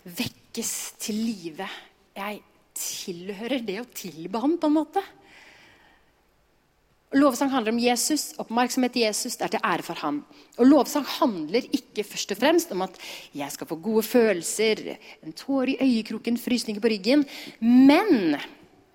vekkes 0.04 0.72
til 1.02 1.20
live. 1.28 1.68
Jeg 2.16 2.40
tilhører 2.72 3.66
det 3.68 3.82
å 3.82 3.90
tilbe 3.92 4.40
ham, 4.40 4.56
på 4.56 4.72
en 4.72 4.78
måte. 4.80 5.04
Lovsang 7.12 7.50
handler 7.52 7.74
om 7.74 7.80
Jesus, 7.82 8.30
oppmerksomhet 8.40 8.94
til 8.94 9.04
Jesus. 9.04 9.36
Det 9.36 9.44
er 9.44 9.52
til 9.54 9.66
ære 9.68 9.84
for 9.84 10.00
ham. 10.00 10.22
Og 10.56 10.66
Lovsang 10.66 11.04
handler 11.18 11.66
ikke 11.68 12.06
først 12.08 12.32
og 12.32 12.40
fremst 12.40 12.72
om 12.72 12.84
at 12.86 12.96
jeg 13.36 13.52
skal 13.52 13.68
få 13.68 13.76
gode 13.84 14.02
følelser, 14.06 14.96
en 15.20 15.36
tåre 15.36 15.74
i 15.74 15.80
øyekroken, 15.84 16.38
frysninger 16.40 16.80
på 16.80 16.92
ryggen. 16.92 17.26
Men 17.60 18.38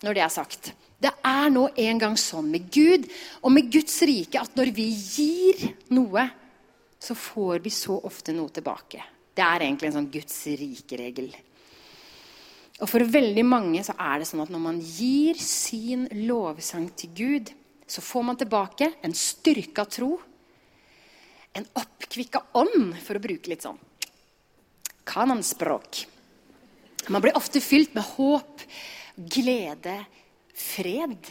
når 0.02 0.18
det 0.18 0.24
er 0.26 0.34
sagt, 0.34 0.74
det 0.98 1.12
er 1.26 1.52
nå 1.54 1.68
en 1.78 2.02
gang 2.02 2.18
sånn 2.18 2.50
med 2.50 2.72
Gud 2.74 3.06
og 3.44 3.54
med 3.54 3.70
Guds 3.74 4.00
rike 4.10 4.42
at 4.42 4.58
når 4.58 4.74
vi 4.74 4.88
gir 4.90 5.68
noe, 5.94 6.26
så 6.98 7.14
får 7.14 7.62
vi 7.62 7.74
så 7.74 8.00
ofte 8.10 8.34
noe 8.34 8.50
tilbake. 8.50 9.04
Det 9.38 9.46
er 9.46 9.68
egentlig 9.68 9.92
en 9.92 10.00
sånn 10.00 10.10
Guds 10.10 10.40
rike-regel. 10.58 11.30
Og 12.82 12.90
For 12.90 13.06
veldig 13.06 13.46
mange 13.46 13.84
så 13.86 13.94
er 13.94 14.22
det 14.22 14.28
sånn 14.30 14.42
at 14.44 14.52
når 14.54 14.62
man 14.62 14.82
gir 14.82 15.38
sin 15.42 16.06
lovsang 16.26 16.90
til 16.98 17.14
Gud, 17.18 17.54
så 17.88 18.04
får 18.04 18.24
man 18.24 18.38
tilbake 18.40 18.92
en 19.02 19.14
styrka 19.16 19.86
tro, 19.86 20.18
en 21.54 21.66
oppkvikka 21.80 22.44
ånd, 22.60 22.98
for 23.02 23.18
å 23.18 23.24
bruke 23.24 23.50
litt 23.50 23.66
sånn 23.66 23.80
kanonspråk. 25.08 26.04
Man 27.08 27.24
blir 27.24 27.38
ofte 27.40 27.62
fylt 27.64 27.94
med 27.96 28.04
håp, 28.04 28.64
glede, 29.16 30.02
fred. 30.52 31.30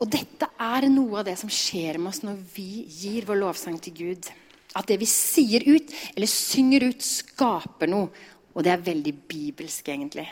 Og 0.00 0.08
dette 0.08 0.48
er 0.56 0.88
noe 0.88 1.20
av 1.20 1.26
det 1.28 1.36
som 1.36 1.52
skjer 1.52 2.00
med 2.00 2.14
oss 2.14 2.22
når 2.24 2.38
vi 2.54 2.86
gir 2.88 3.28
vår 3.28 3.42
lovsang 3.42 3.76
til 3.84 3.98
Gud. 3.98 4.30
At 4.72 4.88
det 4.88 4.96
vi 5.02 5.08
sier 5.10 5.66
ut, 5.66 5.92
eller 6.14 6.30
synger 6.30 6.88
ut, 6.88 7.04
skaper 7.04 7.90
noe. 7.90 8.08
Og 8.54 8.64
det 8.64 8.72
er 8.72 8.86
veldig 8.86 9.12
bibelsk, 9.28 9.90
egentlig. 9.92 10.26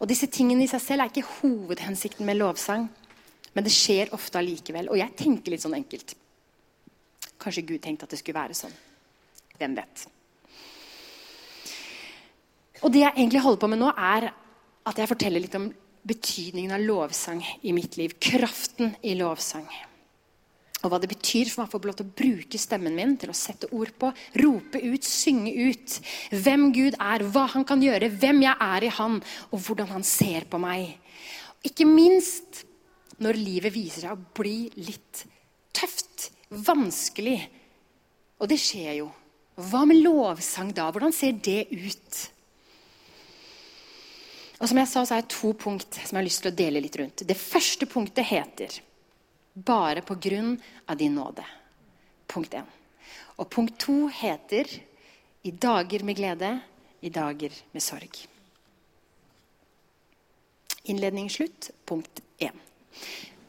Og 0.00 0.08
disse 0.08 0.30
tingene 0.32 0.64
i 0.64 0.70
seg 0.70 0.80
selv 0.84 1.04
er 1.04 1.10
ikke 1.10 1.40
hovedhensikten 1.40 2.28
med 2.28 2.38
lovsang. 2.38 2.86
Men 3.54 3.66
det 3.66 3.74
skjer 3.74 4.12
ofte 4.16 4.38
allikevel. 4.40 4.90
Og 4.92 4.98
jeg 5.00 5.16
tenker 5.18 5.54
litt 5.54 5.64
sånn 5.64 5.78
enkelt. 5.78 6.14
Kanskje 7.40 7.66
Gud 7.66 7.82
tenkte 7.82 8.06
at 8.06 8.14
det 8.14 8.20
skulle 8.20 8.40
være 8.40 8.56
sånn. 8.56 8.74
Hvem 9.58 9.76
vet. 9.76 10.06
Og 12.80 12.92
det 12.92 13.04
jeg 13.04 13.16
egentlig 13.16 13.44
holder 13.44 13.60
på 13.60 13.70
med 13.72 13.82
nå, 13.82 13.90
er 13.92 14.30
at 14.88 14.98
jeg 14.98 15.10
forteller 15.10 15.44
litt 15.44 15.56
om 15.58 15.68
betydningen 16.10 16.72
av 16.72 16.84
lovsang 16.84 17.42
i 17.68 17.74
mitt 17.76 17.98
liv. 18.00 18.16
Kraften 18.22 18.94
i 19.04 19.16
lovsang. 19.18 19.68
Og 20.80 20.88
hva 20.88 21.00
det 21.02 21.10
betyr 21.10 21.50
for 21.50 21.60
meg 21.60 21.68
å 21.68 21.72
få 21.74 21.80
lov 21.90 21.98
til 21.98 22.08
å 22.08 22.14
bruke 22.22 22.60
stemmen 22.60 22.94
min 22.96 23.12
til 23.20 23.32
å 23.32 23.36
sette 23.36 23.68
ord 23.76 23.92
på, 24.00 24.08
rope 24.40 24.80
ut, 24.80 25.04
synge 25.04 25.52
ut 25.52 25.98
hvem 26.32 26.70
Gud 26.72 26.96
er, 26.96 27.24
hva 27.28 27.44
han 27.52 27.66
kan 27.68 27.84
gjøre, 27.84 28.08
hvem 28.22 28.40
jeg 28.46 28.56
er 28.64 28.86
i 28.86 28.92
han, 28.96 29.18
og 29.52 29.66
hvordan 29.66 29.90
han 29.92 30.06
ser 30.06 30.48
på 30.48 30.60
meg. 30.62 30.94
Ikke 31.68 31.84
minst 31.84 32.62
når 33.20 33.38
livet 33.38 33.74
viser 33.74 34.06
seg 34.06 34.16
å 34.16 34.34
bli 34.36 34.70
litt 34.80 35.24
tøft, 35.76 36.30
vanskelig. 36.50 37.38
Og 38.40 38.48
det 38.50 38.58
skjer 38.60 39.00
jo. 39.02 39.08
Hva 39.60 39.84
med 39.88 40.00
lovsang 40.00 40.72
da? 40.76 40.88
Hvordan 40.90 41.12
ser 41.12 41.36
det 41.36 41.66
ut? 41.70 42.20
Og 44.60 44.68
som 44.68 44.80
jeg 44.80 44.88
sa, 44.90 45.04
så 45.04 45.16
er 45.16 45.24
det 45.24 45.32
to 45.32 45.52
punkt 45.56 45.96
som 45.96 46.14
jeg 46.14 46.20
har 46.20 46.26
lyst 46.26 46.44
til 46.44 46.52
å 46.52 46.56
dele 46.56 46.82
litt 46.84 46.96
rundt. 47.00 47.24
Det 47.24 47.36
første 47.36 47.86
punktet 47.88 48.26
heter 48.28 48.80
'Bare 49.56 50.02
på 50.02 50.14
grunn 50.14 50.60
av 50.88 50.96
din 50.96 51.16
nåde'. 51.16 51.44
Punkt 52.28 52.54
én. 52.54 52.66
Og 53.38 53.50
punkt 53.50 53.78
to 53.78 54.08
heter 54.08 54.64
'I 55.44 55.50
dager 55.50 56.04
med 56.04 56.16
glede, 56.16 56.62
i 57.02 57.08
dager 57.08 57.50
med 57.72 57.82
sorg'. 57.82 58.26
Innledning 60.84 61.30
slutt. 61.30 61.70
Punkt 61.86 62.20
én. 62.38 62.69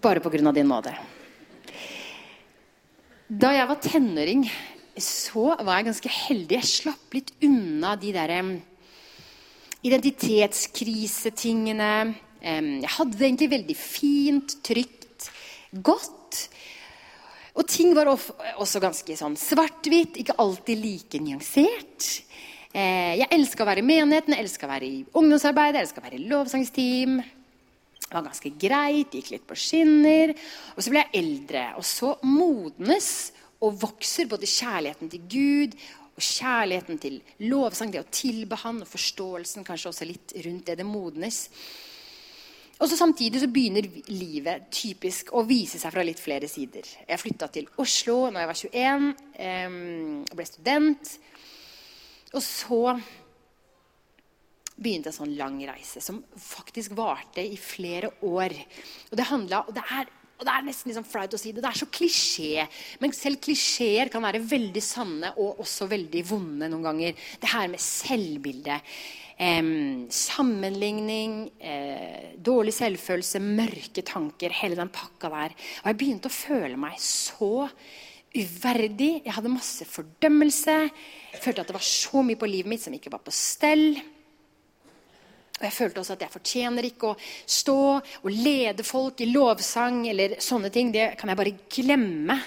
Bare 0.01 0.23
på 0.23 0.31
grunn 0.33 0.49
av 0.49 0.55
din 0.57 0.69
nåde. 0.69 0.93
Da 3.31 3.53
jeg 3.55 3.69
var 3.69 3.79
tenåring, 3.83 4.43
så 4.99 5.55
var 5.61 5.77
jeg 5.77 5.85
ganske 5.87 6.09
heldig. 6.11 6.57
Jeg 6.57 6.67
slapp 6.67 7.13
litt 7.15 7.31
unna 7.45 7.95
de 7.99 8.11
der 8.15 8.31
identitetskrisetingene. 9.87 12.15
Jeg 12.41 12.89
hadde 12.97 13.17
det 13.17 13.25
egentlig 13.29 13.53
veldig 13.53 13.77
fint, 13.77 14.63
trygt, 14.65 15.31
godt. 15.71 16.49
Og 17.55 17.67
ting 17.67 17.95
var 17.95 18.07
også 18.11 18.79
ganske 18.83 19.17
sånn 19.19 19.37
svart-hvitt, 19.39 20.17
ikke 20.21 20.39
alltid 20.39 20.77
like 20.79 21.19
nyansert. 21.23 22.23
Eh, 22.71 23.13
jeg 23.19 23.27
elska 23.35 23.63
å 23.65 23.67
være 23.67 23.81
i 23.83 23.87
menigheten, 23.87 24.33
jeg 24.35 24.43
elska 24.45 24.67
å 24.67 24.71
være 24.71 24.87
i 24.87 25.05
ungdomsarbeid, 25.19 25.75
jeg 25.75 25.83
elska 25.87 25.99
å 25.99 26.05
være 26.05 26.19
i 26.19 26.27
lovsangsteam. 26.31 27.13
Det 28.01 28.17
var 28.17 28.25
ganske 28.25 28.51
greit, 28.59 29.13
gikk 29.15 29.29
litt 29.31 29.47
på 29.47 29.55
skinner. 29.55 30.33
Og 30.75 30.83
så 30.83 30.91
ble 30.91 31.03
jeg 31.05 31.21
eldre, 31.21 31.65
og 31.79 31.85
så 31.87 32.15
modnes 32.27 33.11
og 33.61 33.77
vokser 33.83 34.27
både 34.29 34.49
kjærligheten 34.49 35.11
til 35.11 35.27
Gud 35.31 35.77
og 36.11 36.25
kjærligheten 36.25 36.99
til 37.01 37.21
lovsang, 37.47 37.93
det 37.93 38.01
å 38.01 38.11
tilbe 38.11 38.57
Han, 38.65 38.81
og 38.83 38.89
forståelsen 38.89 39.65
kanskje 39.65 39.93
også 39.93 40.07
litt 40.09 40.35
rundt 40.45 40.67
det 40.67 40.77
det 40.81 40.87
modnes. 40.87 41.45
Og 42.81 42.89
så 42.89 42.97
Samtidig 42.97 43.39
så 43.43 43.47
begynner 43.53 43.85
livet 44.09 44.71
typisk 44.73 45.29
å 45.37 45.43
vise 45.45 45.77
seg 45.77 45.93
fra 45.93 46.03
litt 46.05 46.19
flere 46.19 46.49
sider. 46.49 46.87
Jeg 47.05 47.21
flytta 47.21 47.47
til 47.53 47.69
Oslo 47.81 48.31
når 48.31 48.41
jeg 48.41 48.49
var 48.49 48.61
21 48.61 50.31
og 50.31 50.39
ble 50.39 50.47
student. 50.49 51.11
Og 52.33 52.41
så 52.41 52.81
begynte 54.81 55.11
en 55.11 55.19
sånn 55.21 55.37
lang 55.37 55.59
reise 55.69 56.01
som 56.03 56.23
faktisk 56.35 56.95
varte 56.97 57.43
i 57.45 57.59
flere 57.59 58.11
år. 58.25 58.55
Og 59.11 59.15
det 59.19 59.29
handla, 59.29 59.63
og 59.67 59.77
er 59.81 60.09
og 60.41 60.47
Det 60.47 60.53
er 60.57 60.63
nesten 60.65 60.89
liksom 60.89 61.05
flaut 61.05 61.35
å 61.37 61.37
si 61.37 61.51
det. 61.53 61.61
Det 61.61 61.69
er 61.69 61.77
så 61.77 61.85
klisjé. 61.93 62.63
Men 62.97 63.11
selv 63.13 63.37
klisjeer 63.45 64.09
kan 64.09 64.23
være 64.25 64.39
veldig 64.41 64.81
sanne 64.81 65.29
og 65.37 65.59
også 65.61 65.85
veldig 65.91 66.23
vonde 66.25 66.65
noen 66.71 66.87
ganger. 66.87 67.19
Det 67.37 67.51
her 67.51 67.67
med 67.69 67.83
selvbilde. 67.85 68.79
Eh, 69.37 69.69
sammenligning, 70.09 71.35
eh, 71.61 72.33
dårlig 72.41 72.73
selvfølelse, 72.73 73.37
mørke 73.37 74.01
tanker. 74.01 74.49
Hele 74.49 74.79
den 74.81 74.89
pakka 74.89 75.29
der. 75.29 75.53
Og 75.83 75.91
jeg 75.91 75.99
begynte 76.01 76.25
å 76.25 76.33
føle 76.33 76.75
meg 76.75 76.97
så 76.97 77.69
uverdig. 78.33 79.21
Jeg 79.23 79.35
hadde 79.35 79.53
masse 79.53 79.85
fordømmelse. 79.85 80.89
Jeg 81.35 81.41
følte 81.43 81.61
at 81.61 81.69
det 81.69 81.77
var 81.77 81.85
så 81.85 82.25
mye 82.25 82.39
på 82.39 82.49
livet 82.49 82.71
mitt 82.71 82.81
som 82.81 82.93
ikke 82.93 83.13
var 83.13 83.21
på 83.21 83.31
stell. 83.35 84.01
Og 85.61 85.67
jeg 85.67 85.75
følte 85.75 86.01
også 86.01 86.15
at 86.17 86.23
jeg 86.25 86.33
fortjener 86.33 86.87
ikke 86.87 87.11
å 87.11 87.17
stå 87.45 87.77
og 88.01 88.31
lede 88.33 88.85
folk 88.85 89.21
i 89.21 89.29
lovsang 89.29 90.07
eller 90.09 90.39
sånne 90.41 90.71
ting. 90.73 90.89
Det 90.89 91.11
kan 91.19 91.29
jeg 91.29 91.37
bare 91.37 91.53
glemme. 91.69 92.37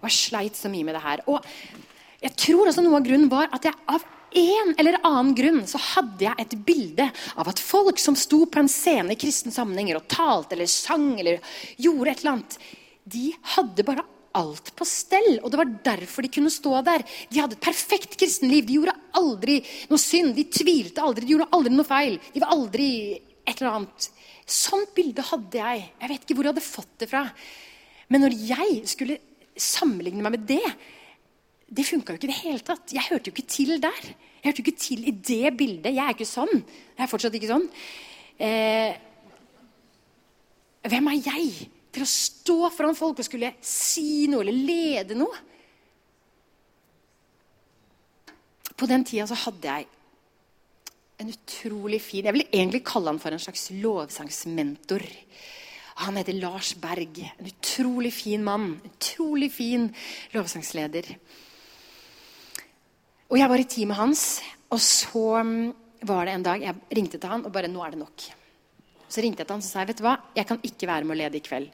Og 0.00 0.08
jeg 0.10 0.18
sleit 0.18 0.58
så 0.58 0.70
mye 0.72 0.88
med 0.88 0.98
det 0.98 1.04
her. 1.04 1.22
Og 1.30 1.38
jeg 2.22 2.34
tror 2.42 2.66
også 2.66 2.82
noe 2.82 2.98
av 2.98 3.06
grunnen 3.06 3.30
var 3.30 3.46
at 3.54 3.70
jeg 3.70 3.78
av 3.94 4.02
en 4.32 4.74
eller 4.80 4.98
annen 5.04 5.34
grunn 5.36 5.60
så 5.68 5.78
hadde 5.92 6.24
jeg 6.24 6.40
et 6.40 6.54
bilde 6.66 7.06
av 7.38 7.50
at 7.52 7.60
folk 7.62 8.00
som 8.00 8.16
sto 8.18 8.42
på 8.48 8.62
en 8.62 8.70
scene 8.70 9.14
i 9.14 9.20
kristne 9.20 9.52
sammenhenger 9.54 10.00
og 10.00 10.08
talte 10.10 10.56
eller 10.56 10.70
sang 10.70 11.12
eller 11.20 11.38
gjorde 11.76 12.14
et 12.14 12.22
eller 12.22 12.32
annet, 12.38 12.56
de 13.12 13.28
hadde 13.54 13.86
bare 13.86 14.06
alt 14.38 14.72
på 14.78 14.86
stell. 14.88 15.38
Og 15.42 15.50
det 15.52 15.60
var 15.60 15.74
derfor 15.90 16.24
de 16.24 16.32
kunne 16.32 16.52
stå 16.52 16.78
der. 16.86 17.04
De 17.30 17.40
hadde 17.40 17.58
et 17.58 17.64
perfekt 17.64 18.16
kristenliv. 18.20 18.66
De 18.68 18.78
gjorde 18.78 18.96
aldri 19.18 19.58
noe 19.90 20.00
synd. 20.00 20.34
De 20.36 20.46
tvilte 20.50 21.04
aldri. 21.04 21.26
De 21.26 21.34
gjorde 21.34 21.50
aldri 21.56 21.74
noe 21.74 21.88
feil. 21.88 22.18
De 22.34 22.42
var 22.42 22.54
aldri 22.54 22.88
et 23.18 23.54
eller 23.56 23.70
annet. 23.72 24.08
Sånt 24.48 24.94
bilde 24.96 25.24
hadde 25.28 25.60
jeg. 25.60 25.84
Jeg 26.00 26.12
vet 26.12 26.24
ikke 26.24 26.38
hvor 26.38 26.48
jeg 26.48 26.54
hadde 26.54 26.66
fått 26.66 26.96
det 27.02 27.10
fra. 27.10 27.26
Men 28.12 28.26
når 28.26 28.36
jeg 28.50 28.82
skulle 28.90 29.20
sammenligne 29.58 30.24
meg 30.24 30.36
med 30.36 30.48
det, 30.48 30.64
det 31.72 31.86
funka 31.88 32.12
jo 32.12 32.20
ikke 32.20 32.28
i 32.28 32.32
det 32.32 32.42
hele 32.42 32.64
tatt. 32.66 32.92
Jeg 32.92 33.08
hørte 33.08 33.30
jo 33.30 33.36
ikke 33.36 33.48
til 33.48 33.78
der. 33.80 34.02
Jeg 34.42 34.50
hørte 34.50 34.60
jo 34.60 34.66
ikke 34.66 34.82
til 34.84 35.06
i 35.08 35.14
det 35.14 35.54
bildet. 35.56 35.94
Jeg 35.94 36.04
er 36.04 36.16
ikke 36.16 36.28
sånn. 36.28 36.52
Jeg 36.96 37.04
er 37.04 37.10
fortsatt 37.10 37.36
ikke 37.38 37.52
sånn. 37.52 37.68
Eh, 38.42 38.92
hvem 40.90 41.08
er 41.12 41.20
jeg 41.22 41.70
til 41.92 42.04
å 42.04 42.08
stå 42.08 42.58
foran 42.72 42.96
folk 42.96 43.20
og 43.20 43.26
skulle 43.26 43.54
si 43.64 44.26
noe 44.30 44.44
eller 44.44 44.56
lede 44.56 45.16
noe. 45.18 45.40
På 48.72 48.88
den 48.90 49.04
tida 49.06 49.28
så 49.30 49.38
hadde 49.44 49.68
jeg 49.68 49.90
en 51.22 51.30
utrolig 51.30 52.00
fin 52.02 52.26
Jeg 52.26 52.34
vil 52.34 52.48
egentlig 52.48 52.82
kalle 52.86 53.12
han 53.12 53.20
for 53.22 53.34
en 53.34 53.42
slags 53.42 53.68
lovsangsmentor. 53.76 55.04
Han 56.02 56.16
heter 56.18 56.38
Lars 56.40 56.72
Berg. 56.80 57.20
En 57.38 57.50
utrolig 57.52 58.10
fin 58.16 58.42
mann. 58.42 58.80
Utrolig 58.88 59.52
fin 59.54 59.86
lovsangsleder. 60.32 61.12
Og 63.30 63.38
jeg 63.38 63.48
var 63.48 63.62
i 63.62 63.68
teamet 63.68 63.96
hans, 63.96 64.22
og 64.68 64.80
så 64.82 65.26
mm, 65.46 65.60
var 66.08 66.26
det 66.26 66.34
en 66.34 66.44
dag 66.44 66.64
jeg 66.66 66.98
ringte 66.98 67.20
til 67.20 67.30
han 67.30 67.46
og 67.46 67.52
bare 67.52 67.70
'Nå 67.70 67.84
er 67.84 67.94
det 67.94 68.02
nok'. 68.02 68.41
Så 69.12 69.20
ringte 69.20 69.42
jeg 69.42 69.48
til 69.50 69.58
han 69.58 69.64
og 69.64 69.68
sa 69.68 69.84
vet 69.84 69.98
du 69.98 70.06
hva, 70.06 70.16
jeg 70.36 70.48
kan 70.48 70.60
ikke 70.64 70.88
være 70.88 71.04
med 71.04 71.16
å 71.16 71.20
lede 71.20 71.36
i 71.36 71.44
kveld. 71.44 71.68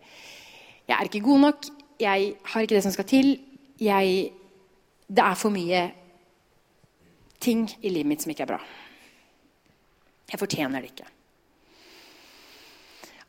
Jeg 0.89 0.95
er 0.97 1.07
ikke 1.07 1.23
god 1.23 1.45
nok. 1.45 1.69
Jeg 2.03 2.33
har 2.51 2.65
ikke 2.65 2.75
det 2.75 2.83
som 2.87 2.95
skal 2.95 3.07
til. 3.07 3.31
Jeg, 3.79 4.33
det 5.07 5.23
er 5.23 5.39
for 5.39 5.55
mye 5.55 5.83
ting 7.39 7.69
i 7.79 7.93
livet 7.93 8.11
mitt 8.11 8.25
som 8.25 8.33
ikke 8.35 8.47
er 8.47 8.51
bra. 8.51 8.59
Jeg 10.29 10.41
fortjener 10.41 10.83
det 10.83 10.91
ikke. 10.91 11.07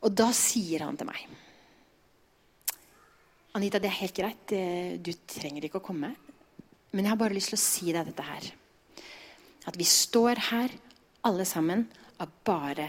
Og 0.00 0.16
da 0.16 0.30
sier 0.34 0.86
han 0.86 0.98
til 0.98 1.08
meg 1.10 1.28
Anita, 3.58 3.80
det 3.82 3.88
er 3.90 3.98
helt 3.98 4.14
greit. 4.14 4.52
Du 5.02 5.10
trenger 5.26 5.64
ikke 5.66 5.80
å 5.80 5.84
komme. 5.84 6.12
Men 6.94 7.02
jeg 7.02 7.10
har 7.10 7.18
bare 7.18 7.34
lyst 7.34 7.50
til 7.50 7.58
å 7.58 7.62
si 7.62 7.90
deg 7.90 8.06
dette 8.06 8.22
her. 8.22 8.46
At 9.66 9.78
vi 9.78 9.86
står 9.86 10.38
her 10.50 10.74
alle 11.26 11.46
sammen 11.46 11.82
av 12.22 12.30
bare 12.46 12.86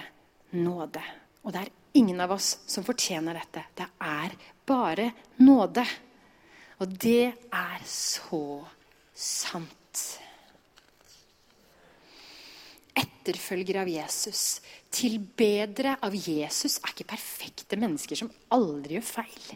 nåde. 0.58 1.04
Og 1.44 1.54
det 1.54 1.64
er 1.64 1.74
ingen 2.00 2.22
av 2.24 2.36
oss 2.36 2.56
som 2.70 2.86
fortjener 2.86 3.38
dette. 3.38 3.64
Det 3.76 3.88
er 4.06 4.36
bare 4.68 5.12
nåde. 5.42 5.86
Og 6.82 6.94
det 7.02 7.32
er 7.54 7.82
så 7.86 8.44
sant. 9.14 10.04
Etterfølgere 12.98 13.84
av 13.84 13.90
Jesus, 13.92 14.62
tilbedere 14.92 15.98
av 16.02 16.16
Jesus, 16.16 16.80
er 16.82 16.96
ikke 16.96 17.12
perfekte 17.14 17.78
mennesker 17.80 18.18
som 18.18 18.32
aldri 18.56 18.98
gjør 18.98 19.06
feil. 19.12 19.52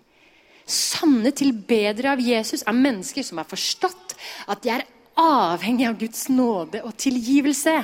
Sanne 0.65 1.29
tilbedere 1.35 2.13
av 2.15 2.21
Jesus 2.21 2.63
er 2.65 2.77
mennesker 2.77 3.25
som 3.25 3.41
har 3.41 3.49
forstått 3.49 4.15
at 4.49 4.61
de 4.63 4.71
er 4.73 4.85
avhengig 5.21 5.87
av 5.89 5.97
Guds 5.99 6.27
nåde 6.29 6.81
og 6.85 6.95
tilgivelse. 6.99 7.75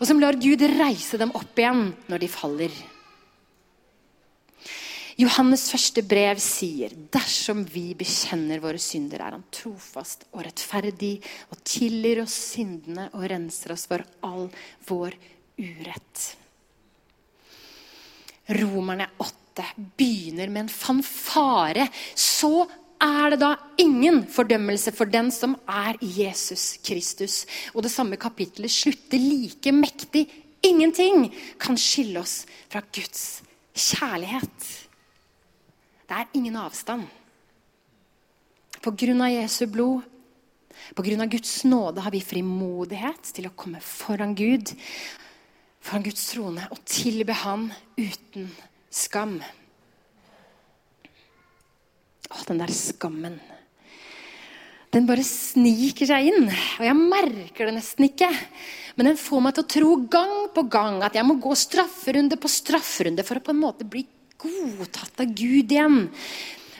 Og 0.00 0.08
som 0.08 0.20
lar 0.20 0.38
Gud 0.40 0.62
reise 0.78 1.20
dem 1.20 1.32
opp 1.36 1.60
igjen 1.60 1.90
når 2.08 2.22
de 2.22 2.30
faller. 2.32 2.80
Johannes 5.20 5.66
første 5.68 6.00
brev 6.08 6.38
sier 6.40 6.94
dersom 7.12 7.60
vi 7.68 7.90
bekjenner 7.98 8.62
våre 8.62 8.80
synder, 8.80 9.20
er 9.20 9.36
han 9.36 9.44
trofast 9.52 10.24
og 10.32 10.46
rettferdig 10.46 11.18
og 11.52 11.60
tilgir 11.68 12.22
oss 12.22 12.36
syndene 12.54 13.10
og 13.12 13.26
renser 13.28 13.74
oss 13.74 13.84
for 13.90 14.04
all 14.24 14.48
vår 14.88 15.18
urett. 15.60 16.22
Romerne 18.56 19.10
8 19.20 19.66
begynner 20.00 20.48
med 20.48 20.64
en 20.64 20.72
fanfare. 20.72 21.84
Så 22.16 22.64
er 23.00 23.32
det 23.32 23.40
da 23.40 23.54
ingen 23.80 24.22
fordømmelse 24.28 24.92
for 24.96 25.08
den 25.08 25.30
som 25.34 25.56
er 25.68 25.96
Jesus 26.00 26.76
Kristus. 26.84 27.46
Og 27.74 27.84
det 27.84 27.92
samme 27.92 28.18
kapittelet 28.20 28.72
slutter 28.72 29.18
like 29.18 29.72
mektig. 29.72 30.26
Ingenting 30.62 31.30
kan 31.60 31.78
skille 31.80 32.20
oss 32.20 32.44
fra 32.68 32.82
Guds 32.92 33.42
kjærlighet. 33.72 34.68
Det 36.08 36.18
er 36.18 36.28
ingen 36.34 36.56
avstand. 36.60 37.06
På 38.80 38.92
grunn 38.96 39.20
av 39.22 39.32
Jesu 39.32 39.66
blod, 39.70 40.04
på 40.96 41.04
grunn 41.04 41.22
av 41.22 41.30
Guds 41.30 41.62
nåde, 41.68 42.02
har 42.02 42.12
vi 42.12 42.22
frimodighet 42.24 43.32
til 43.36 43.48
å 43.48 43.54
komme 43.56 43.80
foran 43.84 44.34
Gud, 44.34 44.72
foran 45.80 46.04
Guds 46.04 46.24
trone, 46.32 46.64
og 46.72 46.80
tilbe 46.88 47.36
Han 47.44 47.68
uten 48.00 48.48
skam. 48.90 49.38
Å, 52.30 52.44
den 52.46 52.60
der 52.62 52.70
skammen. 52.74 53.40
Den 54.90 55.06
bare 55.06 55.22
sniker 55.26 56.08
seg 56.08 56.30
inn. 56.30 56.48
Og 56.50 56.86
jeg 56.86 56.98
merker 56.98 57.68
det 57.68 57.76
nesten 57.76 58.08
ikke. 58.08 58.30
Men 58.98 59.12
den 59.12 59.20
får 59.20 59.42
meg 59.44 59.56
til 59.56 59.64
å 59.64 59.72
tro 59.74 59.90
gang 60.12 60.38
på 60.54 60.64
gang 60.70 60.98
at 61.06 61.18
jeg 61.18 61.26
må 61.26 61.36
gå 61.42 61.54
strafferunde 61.58 62.38
på 62.40 62.50
strafferunde 62.50 63.26
for 63.26 63.38
å 63.38 63.44
på 63.44 63.54
en 63.54 63.62
måte 63.62 63.86
bli 63.86 64.02
godtatt 64.40 65.22
av 65.22 65.30
Gud 65.36 65.70
igjen. 65.70 66.08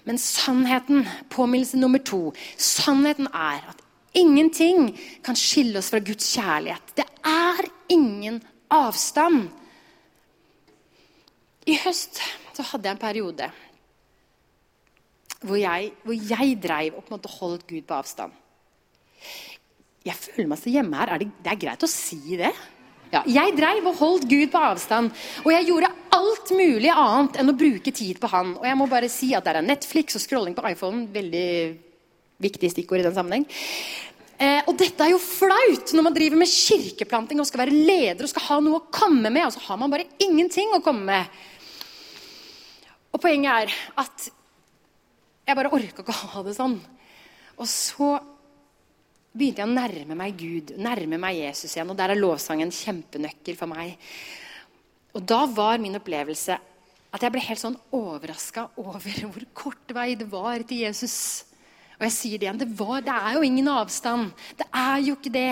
Men 0.09 0.19
sannheten, 0.19 1.05
påminnelse 1.31 1.79
nummer 1.79 2.03
to, 2.03 2.31
sannheten 2.59 3.29
er 3.31 3.63
at 3.71 3.83
ingenting 4.17 4.91
kan 5.23 5.39
skille 5.39 5.79
oss 5.79 5.93
fra 5.93 6.03
Guds 6.03 6.33
kjærlighet. 6.35 6.95
Det 6.99 7.07
er 7.27 7.69
ingen 7.95 8.41
avstand. 8.75 9.51
I 11.71 11.77
høst 11.85 12.19
så 12.57 12.65
hadde 12.73 12.89
jeg 12.89 12.97
en 12.97 13.03
periode 13.03 13.51
hvor 15.47 15.57
jeg, 15.61 15.93
hvor 16.05 16.17
jeg 16.17 16.59
dreiv 16.61 16.97
og 16.97 17.05
på 17.05 17.11
en 17.11 17.17
måte 17.17 17.33
holdt 17.39 17.65
Gud 17.69 17.87
på 17.89 17.97
avstand. 17.97 18.35
Jeg 20.05 20.17
føler 20.17 20.49
meg 20.51 20.61
så 20.61 20.73
hjemme 20.73 21.01
her. 21.01 21.15
Er 21.15 21.23
det, 21.23 21.31
det 21.45 21.53
er 21.53 21.61
greit 21.61 21.85
å 21.85 21.91
si 21.91 22.39
det? 22.41 22.53
Ja, 23.11 23.25
jeg 23.27 23.57
dreiv 23.59 23.89
og 23.91 23.99
holdt 23.99 24.29
Gud 24.31 24.53
på 24.53 24.61
avstand. 24.63 25.11
Og 25.43 25.51
jeg 25.53 25.67
gjorde 25.69 25.91
alt 26.15 26.53
mulig 26.55 26.93
annet 26.93 27.41
enn 27.41 27.53
å 27.53 27.57
bruke 27.59 27.93
tid 27.95 28.21
på 28.23 28.31
han. 28.31 28.55
Og 28.61 28.69
jeg 28.69 28.79
må 28.79 28.87
bare 28.91 29.11
si 29.13 29.33
at 29.37 29.47
der 29.49 29.61
er 29.61 29.67
Netflix 29.67 30.17
og 30.17 30.25
scrolling 30.25 30.57
på 30.57 30.65
iPhone 30.71 31.09
veldig 31.13 31.51
viktige 32.41 32.73
stikkord 32.73 33.03
i 33.03 33.07
den 33.09 33.17
sammenheng. 33.17 33.47
Eh, 34.41 34.63
og 34.65 34.77
dette 34.81 35.05
er 35.05 35.13
jo 35.13 35.21
flaut 35.21 35.93
når 35.93 36.07
man 36.07 36.15
driver 36.17 36.41
med 36.41 36.49
kirkeplanting 36.49 37.43
og 37.43 37.49
skal 37.49 37.67
være 37.67 37.77
leder 37.77 38.25
og 38.25 38.31
skal 38.31 38.47
ha 38.47 38.61
noe 38.65 38.79
å 38.79 38.87
komme 38.89 39.29
med, 39.29 39.45
og 39.45 39.53
så 39.53 39.61
har 39.67 39.81
man 39.83 39.93
bare 39.93 40.09
ingenting 40.23 40.73
å 40.73 40.81
komme 40.85 41.05
med. 41.11 41.43
Og 43.11 43.21
poenget 43.21 43.67
er 43.67 43.75
at 44.01 44.31
jeg 45.47 45.59
bare 45.59 45.73
orka 45.75 46.05
ikke 46.05 46.15
å 46.15 46.31
ha 46.35 46.43
det 46.47 46.55
sånn. 46.57 46.77
Og 47.61 47.69
så 47.69 48.15
begynte 49.31 49.63
jeg 49.63 49.69
å 49.69 49.75
nærme 49.75 50.17
meg 50.19 50.39
Gud, 50.39 50.73
nærme 50.81 51.19
meg 51.21 51.39
Jesus 51.43 51.75
igjen. 51.75 51.91
Og 51.93 51.99
der 51.99 52.15
er 52.15 52.21
lovsangen 52.21 52.69
en 52.69 52.75
kjempenøkkel 52.75 53.59
for 53.59 53.71
meg. 53.71 53.97
Og 55.15 55.23
da 55.27 55.45
var 55.51 55.81
min 55.83 55.99
opplevelse 55.99 56.59
at 57.11 57.25
jeg 57.25 57.35
ble 57.35 57.43
helt 57.43 57.63
sånn 57.63 57.79
overraska 57.97 58.69
over 58.79 59.23
hvor 59.33 59.47
kort 59.65 59.95
vei 59.97 60.13
det 60.19 60.29
var 60.31 60.63
til 60.67 60.85
Jesus. 60.87 61.17
Og 61.99 62.07
jeg 62.07 62.17
sier 62.17 62.41
det 62.41 62.47
igjen, 62.47 62.61
det, 62.63 62.71
var, 62.79 63.03
det 63.05 63.15
er 63.15 63.35
jo 63.37 63.47
ingen 63.47 63.73
avstand. 63.73 64.31
Det 64.57 64.67
er 64.71 65.03
jo 65.05 65.17
ikke 65.19 65.35
det. 65.35 65.51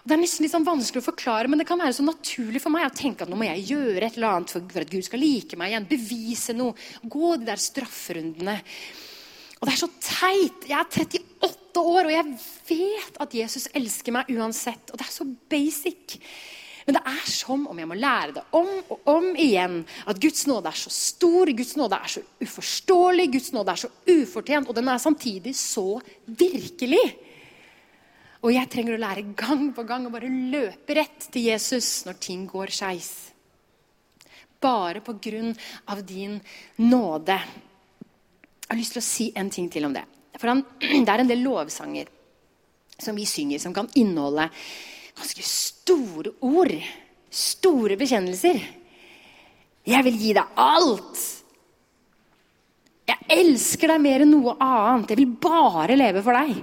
Og 0.00 0.08
det 0.08 0.16
er 0.16 0.20
nesten 0.20 0.44
litt 0.44 0.52
sånn 0.52 0.66
vanskelig 0.66 1.02
å 1.02 1.06
forklare, 1.10 1.48
men 1.48 1.60
det 1.60 1.66
kan 1.68 1.80
være 1.80 1.96
så 1.96 2.04
naturlig 2.04 2.60
for 2.60 2.72
meg 2.72 2.86
å 2.86 2.94
tenke 2.96 3.24
at 3.24 3.30
nå 3.32 3.36
må 3.40 3.46
jeg 3.48 3.66
gjøre 3.72 4.04
et 4.04 4.18
eller 4.18 4.38
annet 4.38 4.52
for 4.52 4.80
at 4.84 4.92
Gud 4.92 5.06
skal 5.06 5.22
like 5.22 5.58
meg 5.60 5.72
igjen. 5.72 5.88
Bevise 5.88 6.56
noe. 6.56 6.76
Gå 7.04 7.34
de 7.40 7.48
der 7.48 7.60
strafferundene. 7.60 8.58
Og 9.60 9.68
det 9.68 9.74
er 9.74 9.80
så 9.80 9.90
teit. 10.02 10.66
Jeg 10.68 10.78
er 10.78 10.88
38 10.90 11.84
år, 11.84 12.08
og 12.08 12.12
jeg 12.12 12.34
vet 12.68 13.22
at 13.22 13.36
Jesus 13.38 13.68
elsker 13.74 14.14
meg 14.14 14.30
uansett. 14.34 14.92
Og 14.92 15.00
det 15.00 15.06
er 15.06 15.14
så 15.14 15.26
basic. 15.50 16.18
Men 16.84 16.98
det 16.98 17.02
er 17.08 17.28
som 17.32 17.62
om 17.70 17.78
jeg 17.80 17.88
må 17.88 17.96
lære 17.96 18.34
det 18.36 18.42
om 18.56 18.70
og 18.92 19.08
om 19.08 19.30
igjen. 19.40 19.78
At 20.10 20.20
Guds 20.20 20.44
nåde 20.50 20.68
er 20.68 20.76
så 20.76 20.92
stor, 20.92 21.48
Guds 21.56 21.76
nåde 21.80 21.96
er 21.96 22.12
så 22.12 22.22
uforståelig, 22.44 23.30
Guds 23.32 23.52
nåde 23.56 23.72
er 23.72 23.82
så 23.86 23.92
ufortjent. 24.10 24.68
Og 24.68 24.76
den 24.76 24.90
er 24.92 25.00
samtidig 25.00 25.54
så 25.56 25.86
virkelig. 26.26 27.04
Og 28.44 28.52
jeg 28.52 28.68
trenger 28.68 28.98
å 28.98 29.00
lære 29.00 29.30
gang 29.40 29.70
på 29.72 29.86
gang 29.88 30.04
å 30.04 30.12
bare 30.12 30.28
løpe 30.28 30.98
rett 30.98 31.30
til 31.32 31.48
Jesus 31.48 32.02
når 32.04 32.20
ting 32.20 32.44
går 32.50 32.74
skeis. 32.76 33.12
Bare 34.60 35.00
på 35.04 35.16
grunn 35.24 35.54
av 35.88 36.02
din 36.04 36.36
nåde. 36.84 37.38
Jeg 38.64 38.72
har 38.72 38.80
lyst 38.80 38.96
til 38.96 39.02
å 39.02 39.06
si 39.06 39.26
en 39.36 39.50
ting 39.52 39.68
til 39.72 39.84
om 39.88 39.94
det. 39.94 40.04
For 40.40 40.50
han, 40.50 40.64
Det 41.04 41.10
er 41.12 41.22
en 41.22 41.30
del 41.30 41.44
lovsanger 41.44 42.10
som 42.98 43.16
vi 43.18 43.26
synger, 43.26 43.60
som 43.60 43.74
kan 43.74 43.90
inneholde 43.98 44.48
ganske 45.14 45.44
store 45.46 46.34
ord. 46.46 46.74
Store 47.34 47.98
bekjennelser. 47.98 48.60
Jeg 49.84 50.06
vil 50.06 50.20
gi 50.20 50.34
deg 50.36 50.60
alt. 50.60 51.22
Jeg 53.04 53.40
elsker 53.40 53.90
deg 53.92 54.04
mer 54.04 54.24
enn 54.24 54.32
noe 54.32 54.54
annet. 54.62 55.12
Jeg 55.12 55.20
vil 55.20 55.34
bare 55.42 55.98
leve 55.98 56.22
for 56.24 56.38
deg. 56.38 56.62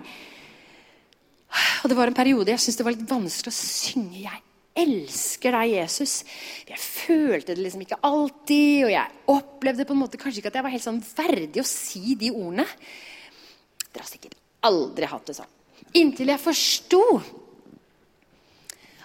Og 1.84 1.92
Det 1.92 1.98
var 1.98 2.10
en 2.10 2.18
periode 2.18 2.54
jeg 2.54 2.64
syntes 2.64 2.80
det 2.80 2.88
var 2.88 2.96
litt 2.96 3.12
vanskelig 3.12 3.52
å 3.52 3.58
synge. 3.60 4.24
Jeg 4.24 4.42
elsker 4.78 5.56
deg, 5.58 5.74
Jesus. 5.76 6.22
Jeg 6.70 6.80
følte 6.80 7.56
det 7.56 7.66
liksom 7.66 7.84
ikke 7.86 8.00
alltid, 8.08 8.86
og 8.88 8.94
jeg 8.94 9.20
opplevde 9.34 9.88
på 9.88 9.96
en 9.96 10.04
måte 10.04 10.20
kanskje 10.22 10.42
ikke 10.42 10.54
at 10.54 10.60
jeg 10.60 10.68
var 10.68 10.76
helt 10.76 10.86
sånn 10.86 11.02
verdig 11.18 11.64
å 11.64 11.68
si 11.68 12.16
de 12.20 12.32
ordene. 12.32 12.68
Dere 13.92 14.06
har 14.06 14.12
sikkert 14.12 14.38
aldri 14.68 15.10
hatt 15.12 15.28
det 15.28 15.38
sånn. 15.42 15.58
Inntil 16.00 16.32
jeg 16.32 16.40
forsto 16.40 17.04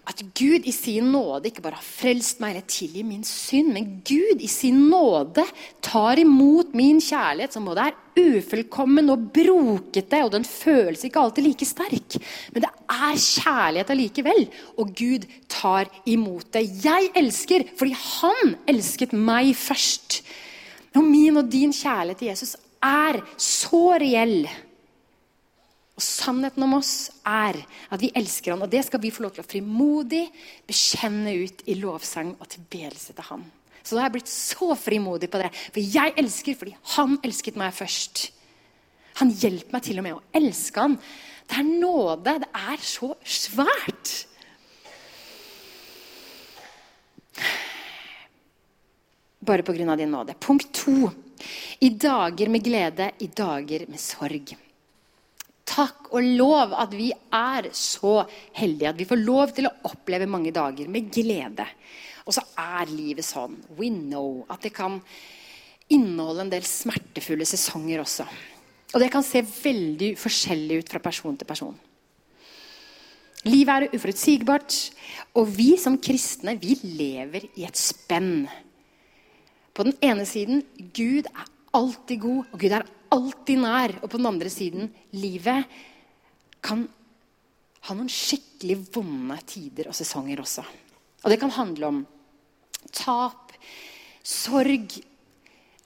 at 0.06 0.20
Gud 0.38 0.66
i 0.68 0.72
sin 0.74 1.08
nåde 1.10 1.48
ikke 1.50 1.64
bare 1.64 1.80
har 1.80 1.86
frelst 1.86 2.38
meg 2.42 2.52
eller 2.52 2.66
tilgir 2.70 3.06
min 3.06 3.24
synd, 3.26 3.72
men 3.74 3.88
Gud 4.06 4.42
i 4.44 4.50
sin 4.50 4.84
nåde 4.90 5.42
tar 5.82 6.20
imot 6.22 6.76
min 6.78 7.00
kjærlighet, 7.02 7.56
som 7.56 7.66
både 7.66 7.88
er 7.88 7.96
ufullkommen 8.16 9.10
og 9.12 9.24
brokete, 9.34 10.20
og 10.22 10.30
den 10.36 10.46
føles 10.46 11.02
ikke 11.04 11.24
alltid 11.24 11.48
like 11.48 11.68
sterk, 11.68 12.18
men 12.54 12.64
det 12.64 12.70
er 12.70 13.18
kjærlighet 13.18 13.90
allikevel. 13.96 14.46
Og 14.78 14.94
Gud 14.96 15.26
tar 15.50 15.90
imot 16.06 16.52
det. 16.54 16.68
Jeg 16.84 17.10
elsker 17.18 17.66
fordi 17.76 17.96
han 17.98 18.54
elsket 18.70 19.16
meg 19.16 19.50
først. 19.58 20.20
Og 20.96 21.02
min 21.04 21.42
og 21.42 21.50
din 21.52 21.74
kjærlighet 21.74 22.22
til 22.22 22.30
Jesus 22.30 22.54
er 22.86 23.20
så 23.40 23.98
reell. 24.00 24.46
Og 25.96 26.04
Sannheten 26.04 26.64
om 26.66 26.76
oss 26.76 27.08
er 27.24 27.56
at 27.64 28.02
vi 28.02 28.12
elsker 28.16 28.52
han, 28.52 28.64
og 28.66 28.72
det 28.72 28.82
skal 28.84 29.00
vi 29.00 29.12
få 29.14 29.24
lov 29.24 29.32
til 29.36 29.44
å 29.44 29.48
frimodig 29.48 30.26
bekjenne 30.68 31.32
ut 31.40 31.62
i 31.72 31.78
lovsang 31.80 32.34
og 32.36 32.50
tilbedelse 32.52 33.16
til 33.16 33.28
han. 33.30 33.46
Så 33.80 33.94
da 33.94 34.02
har 34.02 34.10
jeg 34.10 34.16
blitt 34.18 34.32
så 34.32 34.74
frimodig 34.76 35.30
på 35.32 35.40
det. 35.40 35.48
For 35.70 35.80
jeg 35.80 36.12
elsker 36.20 36.58
fordi 36.58 36.74
han 36.96 37.16
elsket 37.24 37.56
meg 37.56 37.72
først. 37.76 38.26
Han 39.22 39.30
hjelper 39.32 39.76
meg 39.76 39.84
til 39.86 40.00
og 40.02 40.04
med 40.04 40.16
å 40.18 40.24
elske 40.36 40.82
han. 40.82 40.98
Det 41.46 41.60
er 41.62 41.68
nåde. 41.70 42.34
Det 42.42 42.50
er 42.50 42.82
så 42.82 43.12
svært. 43.22 44.12
Bare 49.46 49.64
på 49.64 49.76
grunn 49.78 49.94
av 49.94 50.02
din 50.02 50.12
nåde. 50.12 50.34
Punkt 50.34 50.68
to. 50.74 51.12
I 51.80 51.92
dager 51.94 52.50
med 52.50 52.66
glede, 52.66 53.12
i 53.22 53.30
dager 53.30 53.86
med 53.88 54.02
sorg. 54.02 54.56
Takk 55.76 56.08
og 56.16 56.24
lov 56.38 56.72
at 56.72 56.92
vi 56.96 57.10
er 57.12 57.68
så 57.76 58.22
heldige 58.56 58.88
at 58.88 59.00
vi 59.00 59.08
får 59.08 59.20
lov 59.20 59.52
til 59.56 59.68
å 59.68 59.74
oppleve 59.90 60.28
mange 60.30 60.54
dager 60.56 60.88
med 60.88 61.10
glede. 61.12 61.66
Og 62.24 62.32
så 62.32 62.42
er 62.58 62.88
livet 62.90 63.26
sånn. 63.26 63.58
We 63.76 63.90
know 63.92 64.46
at 64.48 64.64
det 64.64 64.72
kan 64.76 64.98
inneholde 65.92 66.46
en 66.46 66.52
del 66.54 66.64
smertefulle 66.66 67.46
sesonger 67.46 68.00
også. 68.02 68.24
Og 68.94 69.02
det 69.02 69.10
kan 69.12 69.26
se 69.26 69.42
veldig 69.44 70.14
forskjellig 70.18 70.80
ut 70.80 70.94
fra 70.94 71.02
person 71.04 71.36
til 71.36 71.48
person. 71.48 71.76
Livet 73.46 73.84
er 73.92 73.94
uforutsigbart, 73.94 74.74
og 75.38 75.50
vi 75.54 75.76
som 75.78 76.00
kristne 76.02 76.56
vi 76.58 76.74
lever 76.82 77.44
i 77.54 77.66
et 77.68 77.78
spenn. 77.78 78.48
På 79.76 79.84
den 79.86 79.94
ene 80.02 80.24
siden 80.26 80.64
Gud 80.96 81.28
er 81.28 81.46
alltid 81.76 82.22
god, 82.24 82.48
og 82.50 82.58
Gud 82.58 82.74
er 82.74 82.88
alltid 83.14 83.62
nær. 83.62 83.96
Og 84.02 84.10
på 84.10 84.20
den 84.20 84.30
andre 84.30 84.50
siden 84.52 84.90
livet 85.16 85.66
kan 86.64 86.86
ha 87.86 87.94
noen 87.94 88.10
skikkelig 88.10 88.80
vonde 88.94 89.38
tider 89.46 89.90
og 89.90 89.96
sesonger 89.96 90.42
også. 90.42 90.64
Og 91.22 91.32
det 91.32 91.38
kan 91.42 91.54
handle 91.54 91.90
om 91.90 92.02
tap, 92.94 93.54
sorg, 94.26 94.98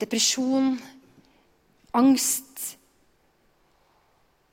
depresjon, 0.01 0.75
angst. 1.97 2.75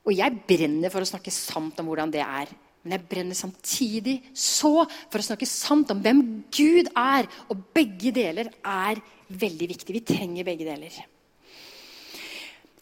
Og 0.08 0.14
jeg 0.16 0.40
brenner 0.48 0.92
for 0.92 1.04
å 1.04 1.08
snakke 1.08 1.32
sant 1.34 1.80
om 1.80 1.90
hvordan 1.90 2.12
det 2.12 2.24
er. 2.24 2.52
Men 2.84 2.94
jeg 2.94 3.08
brenner 3.10 3.36
samtidig 3.36 4.16
så 4.36 4.72
for 4.86 5.20
å 5.20 5.26
snakke 5.26 5.48
sant 5.48 5.90
om 5.92 6.00
hvem 6.04 6.22
Gud 6.54 6.88
er. 6.94 7.28
Og 7.52 7.68
begge 7.76 8.12
deler 8.16 8.52
er 8.64 9.00
veldig 9.28 9.68
viktig. 9.74 9.96
Vi 9.98 10.04
trenger 10.08 10.46
begge 10.48 10.68
deler. 10.68 10.96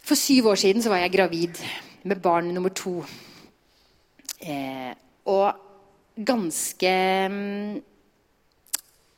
For 0.06 0.14
syv 0.14 0.52
år 0.52 0.58
siden 0.60 0.84
var 0.86 1.00
jeg 1.02 1.16
gravid 1.16 1.58
med 2.06 2.20
barn 2.22 2.52
nummer 2.54 2.70
to. 2.70 3.00
Eh, 4.38 4.92
og 5.26 5.56
ganske 6.14 6.92
mm, 7.32 7.82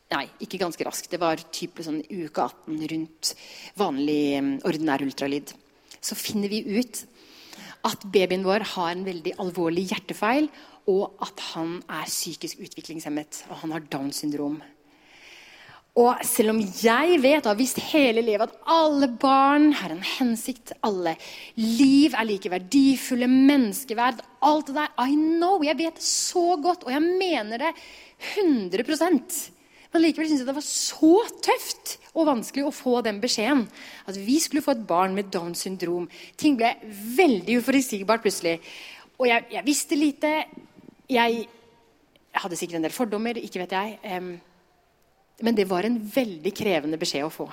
Nei, 0.09 0.22
ikke 0.40 0.57
ganske 0.62 0.87
raskt. 0.88 1.11
Det 1.12 1.20
var 1.20 1.42
type 1.53 1.85
sånn 1.85 1.98
uke 2.01 2.40
18 2.40 2.79
rundt 2.94 3.35
vanlig, 3.77 4.38
mm, 4.40 4.55
ordinær 4.64 5.05
ultralyd. 5.05 5.53
Så 6.01 6.16
finner 6.16 6.48
vi 6.48 6.62
ut 6.79 7.03
at 7.85 8.09
babyen 8.09 8.46
vår 8.46 8.64
har 8.72 8.94
en 8.94 9.05
veldig 9.05 9.35
alvorlig 9.44 9.85
hjertefeil, 9.90 10.48
og 10.88 11.20
at 11.20 11.44
han 11.51 11.83
er 11.85 12.09
psykisk 12.09 12.64
utviklingshemmet. 12.64 13.42
Og 13.53 13.61
han 13.66 13.77
har 13.77 13.85
Downs 13.92 14.22
syndrom. 14.24 14.62
Og 15.98 16.20
selv 16.22 16.52
om 16.52 16.58
jeg 16.62 17.18
vet 17.24 17.42
og 17.42 17.50
har 17.50 17.58
visst 17.58 17.80
hele 17.90 18.22
livet 18.22 18.46
at 18.46 18.70
alle 18.70 19.08
barn 19.18 19.72
har 19.80 19.90
en 19.90 20.04
hensikt, 20.04 20.70
alle 20.87 21.16
liv 21.58 22.14
er 22.14 22.28
like 22.28 22.52
verdifulle, 22.52 23.26
menneskeverd, 23.26 24.20
alt 24.46 24.70
det 24.70 24.76
der 24.76 24.92
I 25.02 25.16
know, 25.16 25.58
Jeg 25.64 25.78
vet 25.78 25.98
det 25.98 26.04
så 26.06 26.56
godt, 26.62 26.84
og 26.84 26.92
jeg 26.92 27.02
mener 27.02 27.58
det 27.58 27.72
100% 28.38 29.50
Men 29.92 30.02
likevel 30.02 30.28
syns 30.28 30.42
jeg 30.42 30.46
det 30.46 30.54
var 30.54 30.68
så 30.68 31.14
tøft 31.42 31.96
og 32.14 32.28
vanskelig 32.28 32.66
å 32.68 32.74
få 32.74 33.00
den 33.02 33.20
beskjeden. 33.22 33.64
At 34.06 34.18
vi 34.20 34.38
skulle 34.38 34.62
få 34.62 34.74
et 34.76 34.87
barn 34.87 35.14
med 35.16 35.30
Downs 35.32 35.62
syndrom. 35.64 36.08
Ting 36.37 36.58
ble 36.58 36.74
veldig 37.16 37.56
uforutsigbart 37.62 38.22
plutselig. 38.22 38.58
Og 39.16 39.30
jeg, 39.30 39.46
jeg, 39.54 39.64
visste 39.64 39.96
lite. 39.96 40.32
Jeg, 41.08 41.46
jeg 41.48 42.42
hadde 42.42 42.58
sikkert 42.61 42.82
en 42.82 42.84
del 42.84 42.94
fordommer, 42.94 43.40
ikke 43.40 43.62
vet 43.64 43.72
jeg. 43.78 43.96
Um, 44.12 44.34
men 45.42 45.55
det 45.55 45.68
var 45.70 45.87
en 45.87 45.98
veldig 46.14 46.53
krevende 46.57 46.98
beskjed 47.01 47.27
å 47.27 47.33
få. 47.33 47.46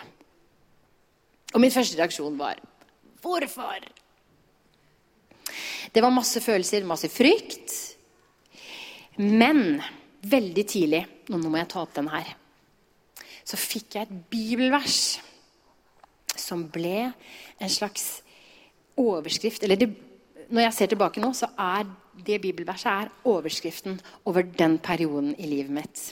Og 1.53 1.61
min 1.61 1.73
første 1.73 1.99
reaksjon 1.99 2.39
var 2.39 2.61
Hvorfor? 3.25 3.85
Det 5.93 6.01
var 6.03 6.13
masse 6.13 6.41
følelser, 6.43 6.85
masse 6.85 7.09
frykt. 7.09 7.71
Men 9.17 9.79
veldig 10.25 10.65
tidlig 10.67 11.05
Nå 11.31 11.39
må 11.41 11.57
jeg 11.57 11.69
ta 11.71 11.81
opp 11.81 11.93
den 11.95 12.09
her. 12.11 12.27
Så 13.45 13.57
fikk 13.57 13.95
jeg 13.95 14.05
et 14.05 14.19
bibelvers 14.29 15.17
som 16.37 16.65
ble 16.69 17.07
en 17.07 17.71
slags 17.71 18.19
overskrift 18.99 19.63
Eller 19.65 19.79
det, 19.79 19.87
når 20.49 20.67
jeg 20.67 20.75
ser 20.77 20.91
tilbake 20.91 21.23
nå, 21.23 21.31
så 21.33 21.49
er 21.57 21.87
det 22.25 22.41
bibelverset 22.43 22.91
er 22.91 23.11
overskriften 23.27 23.97
over 24.29 24.45
den 24.45 24.77
perioden 24.83 25.33
i 25.39 25.49
livet 25.49 25.73
mitt. 25.73 26.03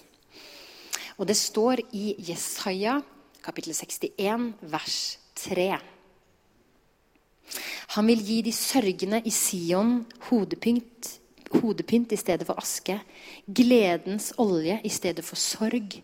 Og 1.17 1.28
det 1.30 1.38
står 1.38 1.84
i 1.93 2.13
Jesaja 2.30 2.99
kapittel 3.43 3.76
61 3.76 4.54
vers 4.71 4.99
3. 5.36 5.67
Han 7.93 8.08
vil 8.10 8.23
gi 8.23 8.39
de 8.47 8.54
sørgende 8.56 9.19
i 9.28 9.32
Sion 9.34 9.99
hodepynt, 10.30 11.17
hodepynt 11.60 12.15
i 12.15 12.17
stedet 12.17 12.47
for 12.47 12.58
aske, 12.58 12.97
gledens 13.45 14.32
olje 14.41 14.80
i 14.82 14.89
stedet 14.89 15.26
for 15.28 15.38
sorg. 15.38 15.99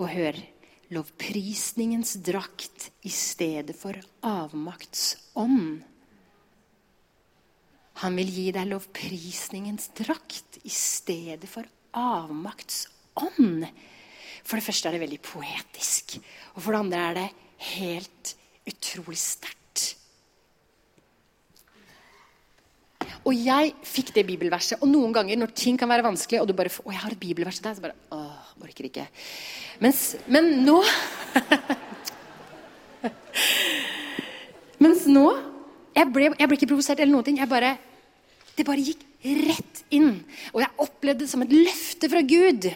Og 0.00 0.10
hør 0.10 0.36
lovprisningens 0.92 2.18
drakt 2.24 2.90
i 3.06 3.12
stedet 3.12 3.76
for 3.78 3.96
avmaktsånd. 4.26 5.80
Han 8.02 8.16
vil 8.18 8.32
gi 8.34 8.46
deg 8.52 8.68
lovprisningens 8.72 9.92
drakt 9.96 10.58
i 10.66 10.72
stedet 10.72 11.48
for 11.48 11.68
avmaktsånd. 11.96 13.68
For 14.42 14.58
det 14.58 14.66
første 14.66 14.88
er 14.88 14.96
det 14.96 15.04
veldig 15.04 15.20
poetisk. 15.24 16.18
Og 16.56 16.62
for 16.62 16.74
det 16.74 16.82
andre 16.82 17.02
er 17.08 17.18
det 17.18 17.28
helt 17.72 18.34
utrolig 18.68 19.20
sterkt. 19.20 19.58
Og 23.22 23.34
jeg 23.38 23.70
fikk 23.86 24.10
det 24.16 24.26
bibelverset. 24.26 24.80
Og 24.82 24.90
noen 24.90 25.12
ganger 25.14 25.38
når 25.38 25.54
ting 25.54 25.78
kan 25.78 25.90
være 25.90 26.06
vanskelig, 26.06 26.40
og 26.42 26.48
du 26.50 26.54
bare 26.58 26.72
Å, 26.72 26.90
jeg 26.90 27.02
har 27.04 27.14
et 27.14 27.22
bibelvers 27.22 27.60
der. 27.62 27.74
Så 27.76 27.84
bare 27.84 27.98
Åh, 28.14 28.42
orker 28.62 28.88
ikke. 28.88 29.06
Mens, 29.82 30.16
men 30.26 30.64
nå 30.66 30.82
Mens 34.82 35.06
nå 35.10 35.26
jeg 35.92 36.08
ble, 36.08 36.30
jeg 36.38 36.48
ble 36.48 36.56
ikke 36.56 36.70
provosert 36.70 37.00
eller 37.02 37.12
noen 37.12 37.26
ting. 37.26 37.38
Jeg 37.38 37.50
bare, 37.50 37.76
det 38.56 38.64
bare 38.66 38.82
gikk 38.82 39.04
rett 39.22 39.82
inn. 39.94 40.14
Og 40.54 40.62
jeg 40.64 40.80
opplevde 40.82 41.22
det 41.24 41.30
som 41.30 41.44
et 41.44 41.52
løfte 41.52 42.08
fra 42.10 42.22
Gud. 42.26 42.70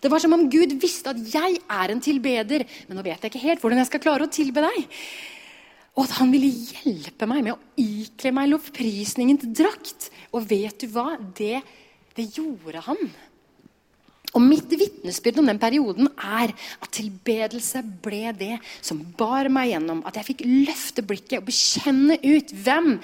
Det 0.00 0.10
var 0.12 0.22
som 0.22 0.34
om 0.36 0.48
Gud 0.50 0.74
visste 0.82 1.12
at 1.12 1.20
jeg 1.34 1.60
er 1.62 1.92
en 1.92 2.02
tilbeder, 2.04 2.66
men 2.88 2.98
nå 2.98 3.04
vet 3.06 3.22
jeg 3.22 3.32
ikke 3.32 3.44
helt 3.44 3.62
hvordan 3.62 3.82
jeg 3.82 3.90
skal 3.92 4.04
klare 4.04 4.26
å 4.28 4.32
tilbe 4.32 4.64
deg. 4.64 4.82
Og 5.94 6.08
at 6.08 6.16
han 6.18 6.32
ville 6.34 6.50
hjelpe 6.50 7.28
meg 7.30 7.44
med 7.46 7.54
å 7.54 7.60
ikle 7.78 8.32
meg 8.34 8.50
lovprisningens 8.50 9.46
drakt. 9.54 10.08
Og 10.34 10.48
vet 10.50 10.82
du 10.82 10.88
hva? 10.90 11.14
Det, 11.38 11.60
det 12.18 12.26
gjorde 12.34 12.82
han. 12.88 13.06
Og 14.34 14.42
Mitt 14.42 14.72
vitnesbyrd 14.74 15.38
om 15.38 15.46
den 15.46 15.60
perioden 15.62 16.08
er 16.18 16.50
at 16.82 16.90
tilbedelse 16.96 17.84
ble 18.02 18.32
det 18.34 18.56
som 18.82 18.98
bar 19.18 19.46
meg 19.52 19.70
gjennom. 19.70 20.02
At 20.02 20.18
jeg 20.18 20.32
fikk 20.32 20.42
løfte 20.48 21.04
blikket 21.06 21.38
og 21.38 21.46
bekjenne 21.46 22.18
ut 22.18 22.54
hvem 22.64 22.96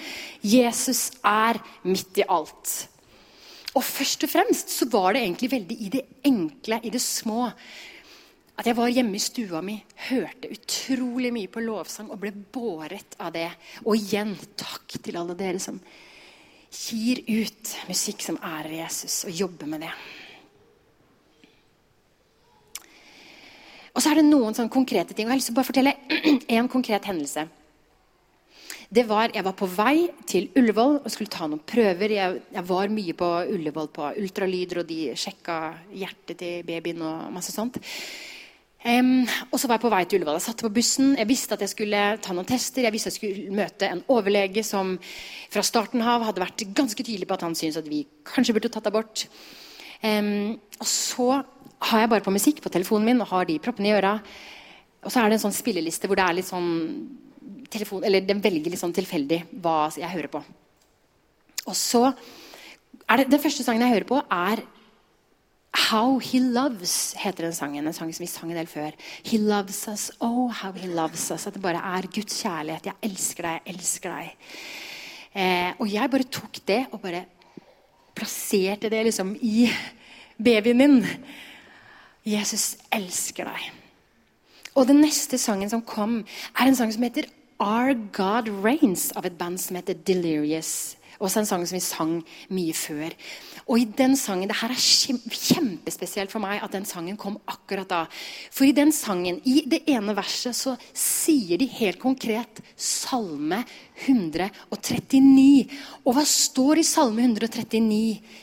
Jesus 0.43 1.13
er 1.23 1.63
midt 1.87 2.19
i 2.19 2.27
alt. 2.27 2.75
Og 3.79 3.85
først 3.87 4.27
og 4.27 4.33
fremst 4.33 4.73
så 4.75 4.89
var 4.91 5.15
det 5.15 5.23
egentlig 5.23 5.51
veldig 5.53 5.77
i 5.79 5.91
det 5.95 6.03
enkle, 6.27 6.81
i 6.83 6.91
det 6.91 7.03
små. 7.03 7.47
At 8.59 8.67
jeg 8.67 8.77
var 8.77 8.91
hjemme 8.93 9.17
i 9.17 9.23
stua 9.23 9.63
mi, 9.65 9.77
hørte 10.11 10.51
utrolig 10.53 11.31
mye 11.33 11.49
på 11.49 11.63
lovsang 11.65 12.11
og 12.11 12.19
ble 12.21 12.33
båret 12.35 13.15
av 13.23 13.33
det. 13.37 13.49
Og 13.87 13.95
igjen 13.97 14.35
takk 14.59 14.99
til 14.99 15.21
alle 15.21 15.39
dere 15.39 15.63
som 15.63 15.79
gir 16.71 17.23
ut 17.27 17.71
musikk 17.89 18.23
som 18.23 18.39
ærer 18.43 18.83
Jesus, 18.83 19.25
og 19.27 19.35
jobber 19.35 19.71
med 19.71 19.87
det. 19.87 19.95
Og 23.91 24.03
så 24.03 24.13
er 24.13 24.21
det 24.21 24.29
noen 24.29 24.55
sånne 24.55 24.73
konkrete 24.73 25.15
ting. 25.15 25.27
og 25.27 25.31
Jeg 25.31 25.35
har 25.35 25.41
lyst 25.41 25.51
til 25.51 25.57
å 25.57 25.61
bare 25.61 25.71
fortelle 25.71 25.97
en 26.59 26.71
konkret 26.71 27.09
hendelse. 27.11 27.47
Det 28.91 29.05
var, 29.07 29.31
Jeg 29.31 29.47
var 29.47 29.55
på 29.55 29.69
vei 29.71 30.09
til 30.27 30.49
Ullevål 30.59 30.97
og 31.05 31.13
skulle 31.15 31.31
ta 31.31 31.47
noen 31.47 31.63
prøver. 31.63 32.11
Jeg, 32.11 32.41
jeg 32.51 32.67
var 32.67 32.91
mye 32.91 33.13
på 33.15 33.29
Ullevål 33.55 33.87
på 33.95 34.09
ultralyder, 34.19 34.81
og 34.83 34.89
de 34.89 35.13
sjekka 35.15 35.59
hjertet 35.95 36.41
til 36.41 36.65
babyen 36.67 37.05
og 37.07 37.29
masse 37.31 37.55
sånt. 37.55 37.79
Um, 38.83 39.29
og 39.53 39.61
så 39.61 39.69
var 39.69 39.79
jeg 39.79 39.85
på 39.85 39.93
vei 39.95 40.01
til 40.09 40.19
Ullevål. 40.19 40.41
Jeg 40.41 40.47
satt 40.49 40.65
på 40.67 40.73
bussen. 40.75 41.15
Jeg 41.21 41.31
visste 41.31 41.55
at 41.55 41.63
jeg 41.63 41.71
skulle 41.71 42.03
ta 42.19 42.35
noen 42.35 42.51
tester. 42.51 42.83
Jeg 42.89 42.97
visste 42.97 43.13
at 43.13 43.15
jeg 43.15 43.21
skulle 43.21 43.57
møte 43.61 43.93
en 43.93 44.03
overlege 44.11 44.67
som 44.67 44.97
fra 45.55 45.63
starten 45.71 46.03
av 46.03 46.27
hadde 46.27 46.43
vært 46.43 46.67
ganske 46.75 47.07
tydelig 47.07 47.31
på 47.31 47.39
at 47.39 47.47
han 47.47 47.55
syntes 47.55 47.79
at 47.85 47.95
vi 47.95 48.03
kanskje 48.27 48.59
burde 48.59 48.75
tatt 48.75 48.91
abort. 48.91 49.29
Um, 50.03 50.59
og 50.81 50.91
så 50.91 51.31
har 51.93 52.03
jeg 52.09 52.11
bare 52.17 52.27
på 52.27 52.35
musikk 52.35 52.59
på 52.67 52.75
telefonen 52.75 53.13
min 53.13 53.23
og 53.23 53.31
har 53.37 53.47
de 53.47 53.63
proppene 53.63 53.95
i 53.95 53.99
øra. 54.03 54.19
Og 55.07 55.15
så 55.15 55.23
er 55.23 55.31
det 55.31 55.39
en 55.39 55.47
sånn 55.47 55.61
spilleliste 55.63 56.11
hvor 56.11 56.19
det 56.19 56.27
er 56.27 56.41
litt 56.43 56.51
sånn 56.51 56.73
telefon, 57.71 58.05
eller 58.05 58.25
den 58.27 58.43
velger 58.43 58.73
litt 58.73 58.81
sånn 58.83 58.95
tilfeldig 58.97 59.45
hva 59.63 59.91
jeg 59.95 60.11
hører 60.11 60.33
på. 60.33 60.43
Og 61.69 61.77
så 61.77 62.09
er 63.11 63.21
det, 63.21 63.31
Den 63.31 63.43
første 63.43 63.65
sangen 63.67 63.83
jeg 63.85 63.95
hører 63.95 64.09
på, 64.09 64.21
er 64.31 64.63
How 65.91 66.19
He 66.19 66.41
Loves, 66.43 67.15
heter 67.19 67.47
den 67.47 67.55
sangen. 67.55 67.87
En 67.87 67.95
sang 67.95 68.11
som 68.15 68.25
vi 68.25 68.31
sang 68.31 68.51
en 68.51 68.59
del 68.59 68.71
før. 68.71 68.95
He 69.23 69.39
loves 69.39 69.85
us, 69.89 70.11
oh 70.21 70.51
how 70.51 70.73
he 70.75 70.89
loves 70.89 71.31
us. 71.31 71.47
At 71.47 71.55
det 71.55 71.63
bare 71.63 71.79
er 71.79 72.09
Guds 72.11 72.43
kjærlighet. 72.43 72.91
Jeg 72.91 73.11
elsker 73.11 73.47
deg, 73.47 73.61
jeg 73.61 73.75
elsker 73.77 74.15
deg. 74.17 74.57
Eh, 75.31 75.71
og 75.79 75.87
jeg 75.93 76.11
bare 76.11 76.27
tok 76.27 76.59
det 76.67 76.81
og 76.91 77.03
bare 77.05 77.25
plasserte 78.19 78.91
det 78.91 79.05
liksom 79.07 79.37
i 79.47 79.69
babyen 80.43 80.81
min. 80.81 80.99
Jesus 82.27 82.75
elsker 82.93 83.47
deg. 83.47 83.71
Og 84.75 84.89
den 84.91 85.01
neste 85.03 85.39
sangen 85.39 85.71
som 85.71 85.83
kom, 85.87 86.21
er 86.59 86.67
en 86.67 86.79
sang 86.79 86.91
som 86.95 87.07
heter 87.07 87.31
Our 87.61 87.93
God 88.17 88.49
Reigns 88.65 89.11
av 89.13 89.27
et 89.29 89.37
band 89.37 89.61
som 89.61 89.77
heter 89.77 89.99
Delirious. 90.09 90.97
Også 91.21 91.43
en 91.43 91.49
sang 91.49 91.65
som 91.69 91.77
vi 91.77 91.83
sang 91.85 92.13
mye 92.57 92.73
før. 92.73 93.13
Og 93.69 93.83
i 93.83 93.85
den 93.85 94.17
sangen, 94.17 94.49
Det 94.49 94.57
her 94.57 94.73
er 94.73 94.81
kjempespesielt 94.81 96.33
for 96.33 96.41
meg 96.41 96.63
at 96.65 96.73
den 96.73 96.87
sangen 96.87 97.19
kom 97.19 97.37
akkurat 97.47 97.89
da. 97.89 98.07
For 98.51 98.65
i 98.65 98.73
den 98.73 98.91
sangen, 98.91 99.43
i 99.45 99.65
det 99.69 99.83
ene 99.87 100.17
verset, 100.17 100.57
så 100.57 100.79
sier 100.95 101.59
de 101.59 101.67
helt 101.67 102.01
konkret 102.01 102.63
Salme 102.77 103.67
139. 104.07 105.69
Og 106.05 106.17
hva 106.17 106.25
står 106.27 106.81
i 106.81 106.87
Salme 106.87 107.25
139? 107.27 108.01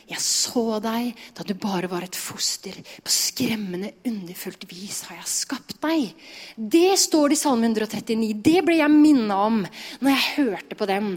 Jeg 0.08 0.24
så 0.24 0.80
deg 0.84 1.12
da 1.38 1.46
du 1.48 1.54
bare 1.60 1.90
var 1.92 2.06
et 2.06 2.18
foster. 2.18 2.78
På 3.04 3.14
skremmende, 3.14 3.94
underfullt 4.08 4.68
vis 4.70 5.04
har 5.10 5.20
jeg 5.20 5.32
skapt 5.34 5.78
deg. 5.84 6.14
Det 6.58 6.94
står 7.00 7.32
det 7.34 7.40
i 7.40 7.42
Salme 7.42 7.70
139. 7.72 8.34
Det 8.46 8.64
ble 8.68 8.80
jeg 8.82 8.94
minna 8.94 9.40
om 9.48 9.62
når 9.66 10.12
jeg 10.14 10.36
hørte 10.38 10.80
på 10.80 10.90
den. 10.90 11.16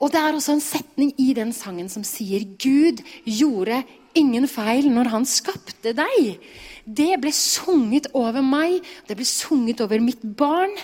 Og 0.00 0.12
det 0.12 0.22
er 0.22 0.36
også 0.36 0.56
en 0.56 0.64
setning 0.64 1.14
i 1.20 1.32
den 1.36 1.52
sangen 1.56 1.90
som 1.92 2.06
sier 2.06 2.46
Gud 2.62 3.04
gjorde 3.28 3.82
ingen 4.18 4.48
feil 4.50 4.88
når 4.92 5.10
han 5.12 5.28
skapte 5.28 5.94
deg. 5.96 6.38
Det 6.84 7.14
ble 7.22 7.32
sunget 7.34 8.08
over 8.18 8.42
meg, 8.44 8.80
det 9.06 9.16
ble 9.18 9.26
sunget 9.28 9.82
over 9.84 10.02
mitt 10.02 10.22
barn. 10.36 10.74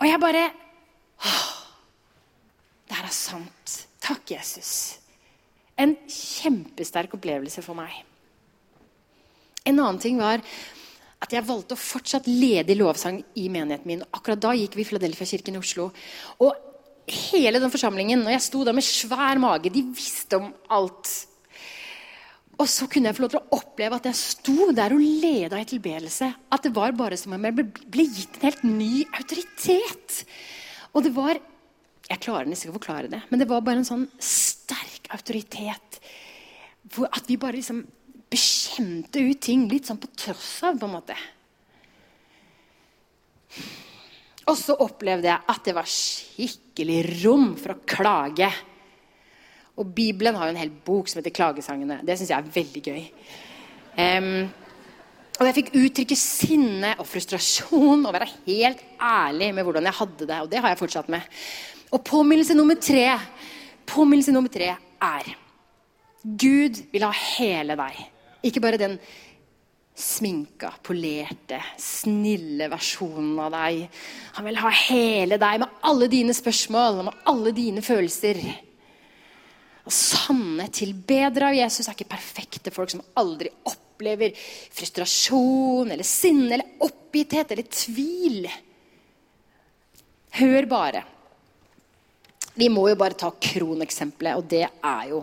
Og 0.00 0.08
jeg 0.08 0.22
bare 0.22 0.46
åh, 1.22 1.61
Det 2.92 2.98
her 3.00 3.08
er 3.08 3.14
sant. 3.16 3.74
Takk, 4.04 4.34
Jesus. 4.34 4.98
En 5.80 5.94
kjempesterk 6.04 7.14
opplevelse 7.16 7.62
for 7.64 7.72
meg. 7.72 7.94
En 9.64 9.78
annen 9.78 10.00
ting 10.02 10.18
var 10.20 10.42
at 11.24 11.32
jeg 11.32 11.46
valgte 11.48 11.72
å 11.72 11.80
fortsatt 11.80 12.26
lede 12.28 12.74
i 12.74 12.76
lovsang 12.76 13.22
i 13.40 13.46
menigheten 13.48 13.88
min. 13.88 14.02
Akkurat 14.12 14.42
da 14.44 14.50
gikk 14.52 14.76
vi 14.76 14.84
i 14.84 14.88
Filadelfia-kirken 14.90 15.56
i 15.56 15.60
Oslo. 15.62 15.86
Og 16.44 17.08
hele 17.32 17.62
den 17.62 17.72
forsamlingen, 17.72 18.26
og 18.26 18.34
jeg 18.34 18.44
sto 18.44 18.60
der 18.68 18.76
med 18.76 18.84
svær 18.84 19.40
mage, 19.40 19.72
de 19.72 19.86
visste 19.96 20.36
om 20.42 20.50
alt. 20.76 21.14
Og 22.60 22.68
så 22.68 22.90
kunne 22.92 23.08
jeg 23.08 23.16
få 23.16 23.24
lov 23.24 23.32
til 23.32 23.40
å 23.40 23.56
oppleve 23.56 24.02
at 24.02 24.10
jeg 24.10 24.20
sto 24.20 24.68
der 24.76 24.92
og 24.92 25.00
leda 25.00 25.62
i 25.62 25.70
tilbedelse. 25.70 26.28
At 26.52 26.68
det 26.68 26.74
var 26.76 26.92
bare 26.98 27.16
som 27.16 27.32
om 27.32 27.48
jeg 27.48 27.56
ble, 27.56 27.64
ble 27.96 28.04
gitt 28.10 28.36
en 28.36 28.50
helt 28.50 28.68
ny 28.68 28.92
autoritet. 29.08 30.26
Og 30.92 31.08
det 31.08 31.14
var 31.16 31.40
Jeg 32.12 32.20
klarer 32.20 32.48
nesten 32.48 32.68
ikke 32.68 32.76
å 32.76 32.80
forklare 32.80 33.08
det, 33.08 33.22
men 33.30 33.40
det 33.40 33.48
var 33.48 33.64
bare 33.64 33.80
en 33.80 33.88
sånn 33.88 34.04
sterk 34.20 35.08
autoritet. 35.16 36.00
At 37.08 37.28
vi 37.30 37.38
bare 37.40 37.56
liksom 37.56 37.80
bekjente 38.32 39.20
ut 39.20 39.40
ting 39.44 39.64
litt 39.70 39.88
sånn 39.88 40.00
på 40.00 40.10
tross 40.16 40.58
av, 40.68 40.76
på 40.80 40.88
en 40.88 40.96
måte. 40.96 41.16
Og 44.50 44.58
så 44.58 44.76
opplevde 44.82 45.30
jeg 45.30 45.48
at 45.54 45.64
det 45.64 45.74
var 45.76 45.88
skikkelig 45.88 47.00
rom 47.22 47.52
for 47.60 47.74
å 47.74 47.82
klage. 47.88 48.48
Og 49.80 49.88
Bibelen 49.96 50.36
har 50.36 50.48
jo 50.48 50.56
en 50.56 50.62
hel 50.62 50.72
bok 50.84 51.08
som 51.08 51.20
heter 51.20 51.32
'Klagesangene'. 51.32 52.04
Det 52.04 52.18
syns 52.18 52.30
jeg 52.30 52.38
er 52.38 52.54
veldig 52.60 52.82
gøy. 52.82 53.02
Um, 53.96 54.50
og 55.40 55.46
jeg 55.46 55.54
fikk 55.54 55.74
uttrykke 55.74 56.16
sinne 56.16 56.94
og 57.00 57.06
frustrasjon 57.08 58.04
og 58.06 58.12
være 58.12 58.28
helt 58.46 58.82
ærlig 59.00 59.54
med 59.54 59.64
hvordan 59.64 59.88
jeg 59.88 59.98
hadde 60.00 60.26
det. 60.26 60.40
Og 60.42 60.50
det 60.50 60.60
har 60.60 60.68
jeg 60.68 60.78
fortsatt 60.78 61.08
med. 61.08 61.22
Og 61.92 62.00
påminnelse 62.04 62.56
nummer 62.56 62.78
tre, 62.80 63.06
påminnelse 63.88 64.32
nummer 64.32 64.52
tre 64.52 64.72
er 64.72 65.34
Gud 66.22 66.78
vil 66.92 67.04
ha 67.04 67.10
hele 67.36 67.76
deg. 67.76 68.00
Ikke 68.46 68.62
bare 68.62 68.80
den 68.80 68.96
sminka, 69.98 70.70
polerte, 70.82 71.58
snille 71.80 72.68
versjonen 72.72 73.36
av 73.42 73.52
deg. 73.54 73.82
Han 74.38 74.48
vil 74.48 74.60
ha 74.62 74.70
hele 74.86 75.38
deg 75.42 75.62
med 75.62 75.80
alle 75.88 76.08
dine 76.10 76.34
spørsmål 76.36 77.02
med 77.10 77.26
alle 77.28 77.52
dine 77.56 77.84
følelser. 77.84 78.40
Og 79.82 79.94
sanne 79.94 80.68
tilbedere 80.72 81.50
av 81.50 81.58
Jesus 81.58 81.88
er 81.88 81.96
ikke 81.96 82.14
perfekte 82.14 82.72
folk 82.74 82.94
som 82.94 83.02
aldri 83.18 83.50
opplever 83.68 84.34
frustrasjon 84.38 85.90
eller 85.90 86.06
sinne 86.06 86.54
eller 86.54 86.86
oppgitthet 86.86 87.52
eller 87.52 87.68
tvil. 87.68 88.46
Hør 90.38 90.70
bare. 90.70 91.02
Vi 92.58 92.68
må 92.68 92.84
jo 92.90 92.98
bare 93.00 93.16
ta 93.16 93.30
kroneksempelet, 93.32 94.36
og 94.36 94.48
det 94.50 94.66
er 94.68 95.04
jo 95.08 95.22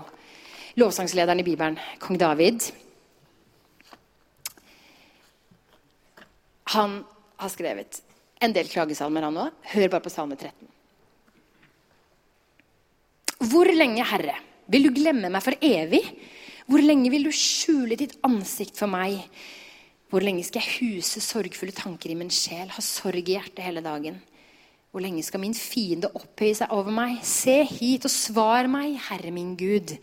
lovsangslederen 0.79 1.41
i 1.41 1.45
Bibelen, 1.45 1.77
kong 2.01 2.17
David. 2.17 2.65
Han 6.73 6.99
har 7.39 7.53
skrevet 7.53 8.01
en 8.41 8.53
del 8.55 8.69
klagesalmer, 8.71 9.27
han 9.27 9.39
òg. 9.45 9.55
Hør 9.73 9.93
bare 9.93 10.05
på 10.05 10.13
salme 10.13 10.37
13. 10.39 10.69
Hvor 13.49 13.69
lenge, 13.71 14.03
Herre, 14.03 14.35
vil 14.69 14.87
du 14.87 14.93
glemme 14.95 15.31
meg 15.31 15.43
for 15.43 15.55
evig? 15.63 16.03
Hvor 16.69 16.83
lenge 16.83 17.09
vil 17.13 17.25
du 17.25 17.33
skjule 17.33 17.97
ditt 17.97 18.17
ansikt 18.25 18.77
for 18.77 18.91
meg? 18.91 19.21
Hvor 20.09 20.25
lenge 20.25 20.43
skal 20.45 20.61
jeg 20.61 20.79
huse 20.79 21.21
sorgfulle 21.21 21.73
tanker 21.75 22.11
i 22.11 22.17
min 22.17 22.31
sjel, 22.33 22.69
ha 22.73 22.81
sorg 22.83 23.21
i 23.21 23.37
hjertet 23.37 23.63
hele 23.65 23.81
dagen? 23.85 24.19
Hvor 24.89 25.03
lenge 25.05 25.21
skal 25.21 25.43
min 25.43 25.53
fiende 25.53 26.09
opphøye 26.17 26.55
seg 26.57 26.71
over 26.73 26.89
meg? 26.89 27.19
Se 27.21 27.59
hit 27.69 28.07
og 28.09 28.13
svar 28.13 28.65
meg, 28.71 28.95
Herre 29.09 29.29
min 29.29 29.51
Gud. 29.57 29.93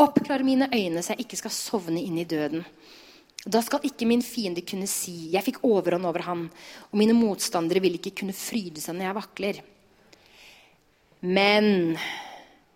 Oppklar 0.00 0.40
mine 0.46 0.70
øyne 0.72 1.02
så 1.04 1.12
jeg 1.12 1.26
ikke 1.26 1.42
skal 1.42 1.52
sovne 1.52 2.00
inn 2.00 2.16
i 2.16 2.24
døden. 2.24 2.64
Da 3.42 3.60
skal 3.60 3.84
ikke 3.84 4.06
min 4.06 4.22
fiende 4.22 4.62
kunne 4.62 4.86
si 4.86 5.28
'jeg 5.32 5.44
fikk 5.44 5.64
overhånd 5.64 6.06
over 6.06 6.22
han', 6.22 6.50
og 6.92 6.98
mine 6.98 7.12
motstandere 7.12 7.80
vil 7.80 7.94
ikke 7.98 8.14
kunne 8.22 8.32
fryde 8.32 8.80
seg 8.80 8.94
når 8.94 9.04
jeg 9.04 9.14
vakler. 9.14 9.62
Men 11.20 11.98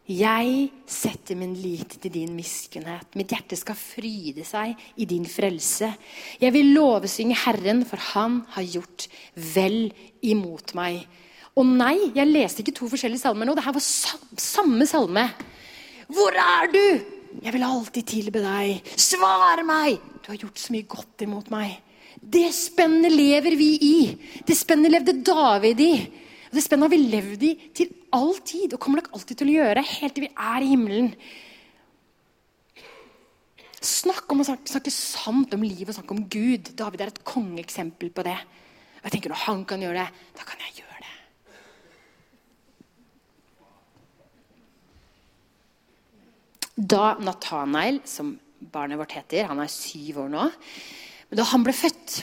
jeg 0.07 0.71
setter 0.87 1.35
min 1.35 1.55
lit 1.55 1.97
til 2.03 2.13
din 2.13 2.37
miskunnhet. 2.37 3.17
Mitt 3.17 3.31
hjerte 3.31 3.57
skal 3.57 3.75
fryde 3.75 4.45
seg 4.45 4.77
i 4.97 5.05
din 5.05 5.25
frelse. 5.25 5.97
Jeg 6.39 6.53
vil 6.53 6.75
lovesynge 6.75 7.35
Herren, 7.35 7.85
for 7.85 7.97
han 7.97 8.45
har 8.51 8.63
gjort 8.63 9.09
vel 9.35 9.93
imot 10.23 10.75
meg. 10.75 11.07
Og 11.57 11.65
nei, 11.65 12.13
jeg 12.13 12.29
leste 12.29 12.61
ikke 12.61 12.75
to 12.77 12.89
forskjellige 12.91 13.23
salmer 13.23 13.49
nå. 13.49 13.55
Dette 13.57 13.73
var 13.73 13.85
samme 13.85 14.87
salme. 14.89 15.25
Hvor 16.13 16.37
er 16.37 16.69
du? 16.73 16.85
Jeg 17.43 17.53
vil 17.55 17.65
alltid 17.65 18.07
tilbe 18.09 18.43
deg. 18.45 18.93
Svar 19.01 19.63
meg! 19.67 19.97
Du 20.21 20.33
har 20.33 20.41
gjort 20.41 20.61
så 20.61 20.75
mye 20.75 20.89
godt 20.91 21.25
imot 21.25 21.49
meg. 21.53 21.79
Det 22.21 22.49
spennet 22.57 23.13
lever 23.13 23.57
vi 23.57 23.71
i. 23.87 23.97
Det 24.47 24.57
spennet 24.57 24.93
levde 24.93 25.17
David 25.25 25.81
i. 25.85 25.93
Og 26.47 26.57
Det 26.57 26.65
spennet 26.65 26.89
har 26.89 26.93
vi 26.93 27.11
levd 27.13 27.45
i 27.49 27.53
til 27.77 27.93
all 28.17 28.35
tid 28.47 28.75
og 28.75 28.81
kommer 28.83 29.03
nok 29.03 29.13
alltid 29.17 29.41
til 29.41 29.51
å 29.53 29.57
gjøre 29.59 29.85
helt 29.97 30.17
til 30.17 30.27
vi 30.27 30.33
er 30.33 30.65
i 30.65 30.71
himmelen. 30.71 31.11
Snakk 33.87 34.33
om 34.33 34.43
å 34.43 34.47
snakke, 34.49 34.71
snakke 34.73 34.93
sant 34.93 35.53
om 35.55 35.65
livet 35.65 35.93
og 35.93 35.99
snakke 35.99 36.17
om 36.17 36.25
Gud. 36.33 36.73
David 36.79 37.05
er 37.05 37.13
et 37.13 37.25
kongeeksempel 37.27 38.13
på 38.15 38.25
det. 38.27 38.39
Jeg 39.05 39.15
tenker 39.15 39.31
Når 39.31 39.45
han 39.47 39.65
kan 39.65 39.83
gjøre 39.83 40.03
det, 40.03 40.27
da 40.35 40.47
kan 40.49 40.59
jeg 40.65 40.73
gjøre 40.81 40.81
det. 40.81 40.86
Da 46.77 47.17
Nathanael, 47.19 48.03
som 48.05 48.35
barnet 48.61 49.01
vårt 49.01 49.17
heter, 49.17 49.49
han 49.49 49.61
er 49.63 49.73
syv 49.73 50.23
år 50.27 50.33
nå 50.33 50.43
Da 51.33 51.45
han 51.49 51.65
ble 51.65 51.73
født 51.77 52.21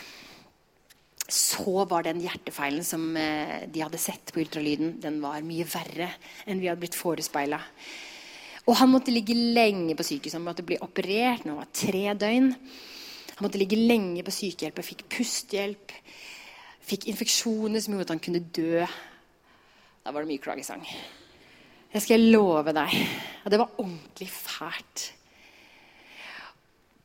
så 1.34 1.86
var 1.90 2.04
den 2.06 2.22
hjertefeilen 2.22 2.84
som 2.86 3.16
eh, 3.18 3.64
de 3.72 3.82
hadde 3.82 4.02
sett 4.02 4.34
på 4.34 4.42
ultralyden, 4.44 4.98
den 5.02 5.22
var 5.24 5.46
mye 5.46 5.66
verre 5.66 6.10
enn 6.46 6.60
vi 6.62 6.68
hadde 6.70 6.84
blitt 6.84 6.98
forespeila. 6.98 7.60
Og 8.68 8.78
han 8.80 8.92
måtte 8.92 9.12
ligge 9.12 9.36
lenge 9.36 9.96
på 9.98 10.06
sykehus. 10.08 10.38
Han 10.38 10.46
måtte 10.46 10.66
bli 10.68 10.78
operert 10.84 11.44
når 11.44 11.52
han 11.56 11.62
var 11.64 11.72
tre 11.76 12.04
døgn. 12.16 12.52
Han 13.34 13.48
måtte 13.48 13.60
ligge 13.60 13.80
lenge 13.80 14.24
på 14.24 14.36
sykehjelp 14.36 14.80
og 14.80 14.88
fikk 14.88 15.04
pustehjelp. 15.18 15.96
Fikk 16.84 17.10
infeksjoner 17.12 17.84
som 17.84 17.96
gjorde 17.96 18.08
at 18.08 18.16
han 18.16 18.24
kunne 18.24 18.46
dø. 18.56 18.86
Da 20.04 20.14
var 20.14 20.24
det 20.24 20.32
mye 20.32 20.44
klagesang. 20.44 20.86
Det 21.94 22.02
skal 22.02 22.18
jeg 22.18 22.34
love 22.34 22.74
deg. 22.74 22.94
Og 23.44 23.54
det 23.54 23.60
var 23.62 23.76
ordentlig 23.78 24.30
fælt. 24.34 25.04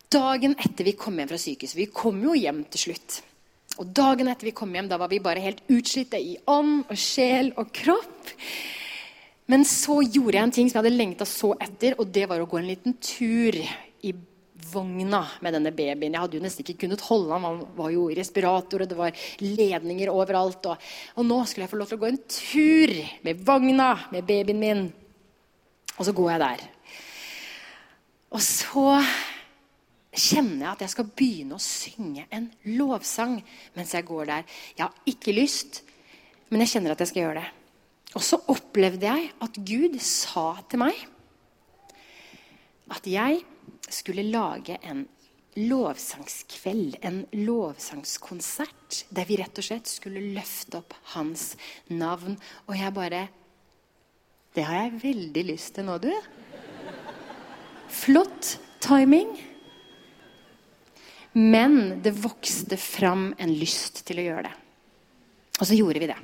Dagen 0.09 0.55
etter 0.57 0.87
vi 0.89 0.95
kom 0.97 1.19
hjem 1.21 1.29
fra 1.29 1.37
sykehuset 1.41 1.77
Vi 1.77 1.91
kom 1.93 2.23
jo 2.25 2.33
hjem 2.33 2.63
til 2.73 2.87
slutt. 2.87 3.19
Og 3.79 3.91
dagen 3.95 4.31
etter 4.33 4.49
vi 4.49 4.57
kom 4.57 4.73
hjem, 4.75 4.89
da 4.89 4.97
var 4.99 5.11
vi 5.13 5.21
bare 5.23 5.43
helt 5.45 5.61
utslitte 5.71 6.19
i 6.19 6.39
ånd 6.49 6.89
og 6.89 6.97
sjel 6.99 7.53
og 7.61 7.69
kropp. 7.77 8.33
Men 9.53 9.65
så 9.69 10.01
gjorde 10.03 10.35
jeg 10.39 10.47
en 10.47 10.55
ting 10.57 10.71
som 10.71 10.79
jeg 10.79 10.87
hadde 10.87 10.97
lengta 10.97 11.29
så 11.29 11.53
etter, 11.61 11.95
og 12.01 12.09
det 12.13 12.25
var 12.31 12.41
å 12.41 12.49
gå 12.49 12.59
en 12.59 12.69
liten 12.69 12.97
tur 13.05 13.57
i 13.57 14.15
vogna 14.73 15.23
med 15.45 15.55
denne 15.55 15.73
babyen. 15.73 16.15
Jeg 16.15 16.23
hadde 16.23 16.39
jo 16.39 16.45
nesten 16.45 16.65
ikke 16.65 16.83
kunnet 16.85 17.05
holde 17.07 17.35
han, 17.35 17.47
han 17.47 17.61
var 17.79 17.93
jo 17.95 18.09
i 18.11 18.17
respirator, 18.19 18.83
og 18.85 18.91
det 18.91 18.99
var 18.99 19.25
ledninger 19.43 20.13
overalt. 20.13 20.71
Og, 20.73 20.89
og 21.17 21.29
nå 21.29 21.39
skulle 21.47 21.67
jeg 21.67 21.73
få 21.73 21.81
lov 21.81 21.91
til 21.91 21.99
å 22.01 22.03
gå 22.03 22.11
en 22.11 22.23
tur 22.33 22.95
med 23.27 23.45
vogna 23.47 23.91
med 24.15 24.27
babyen 24.29 24.63
min. 24.63 24.85
Og 25.99 26.07
så 26.07 26.15
går 26.15 26.33
jeg 26.35 26.45
der. 26.45 26.65
Og 28.35 28.43
så 28.45 28.87
kjenner 30.19 30.65
jeg 30.65 30.73
at 30.73 30.83
jeg 30.85 30.95
skal 30.95 31.13
begynne 31.17 31.59
å 31.59 31.63
synge 31.63 32.27
en 32.35 32.49
lovsang 32.79 33.39
mens 33.77 33.95
jeg 33.95 34.07
går 34.09 34.29
der. 34.31 34.59
Jeg 34.77 34.85
har 34.85 35.13
ikke 35.13 35.37
lyst, 35.37 35.83
men 36.51 36.65
jeg 36.65 36.75
kjenner 36.75 36.95
at 36.95 37.05
jeg 37.05 37.13
skal 37.13 37.25
gjøre 37.27 37.43
det. 37.43 37.49
Og 38.17 38.25
så 38.25 38.39
opplevde 38.51 39.09
jeg 39.09 39.31
at 39.45 39.61
Gud 39.69 39.99
sa 40.03 40.51
til 40.69 40.81
meg 40.81 40.97
at 42.89 43.05
jeg 43.09 43.43
skulle 43.89 44.27
lage 44.27 44.79
en 44.83 45.07
lovsangskveld, 45.59 46.97
en 47.03 47.25
lovsangskonsert, 47.33 49.03
der 49.11 49.27
vi 49.27 49.39
rett 49.41 49.59
og 49.59 49.67
slett 49.67 49.91
skulle 49.91 50.23
løfte 50.37 50.81
opp 50.83 50.95
hans 51.15 51.53
navn. 51.91 52.39
Og 52.69 52.79
jeg 52.79 52.95
bare 52.95 53.29
Det 54.55 54.65
har 54.65 54.89
jeg 54.89 55.03
veldig 55.03 55.45
lyst 55.45 55.75
til 55.77 55.85
nå, 55.87 55.99
du. 56.03 56.11
Flott 57.89 58.57
timing. 58.83 59.37
Men 61.33 62.01
det 62.03 62.17
vokste 62.19 62.79
fram 62.81 63.35
en 63.39 63.53
lyst 63.55 64.03
til 64.09 64.19
å 64.19 64.25
gjøre 64.25 64.49
det. 64.49 64.55
Og 65.61 65.69
så 65.69 65.77
gjorde 65.77 66.03
vi 66.03 66.09
det. 66.11 66.19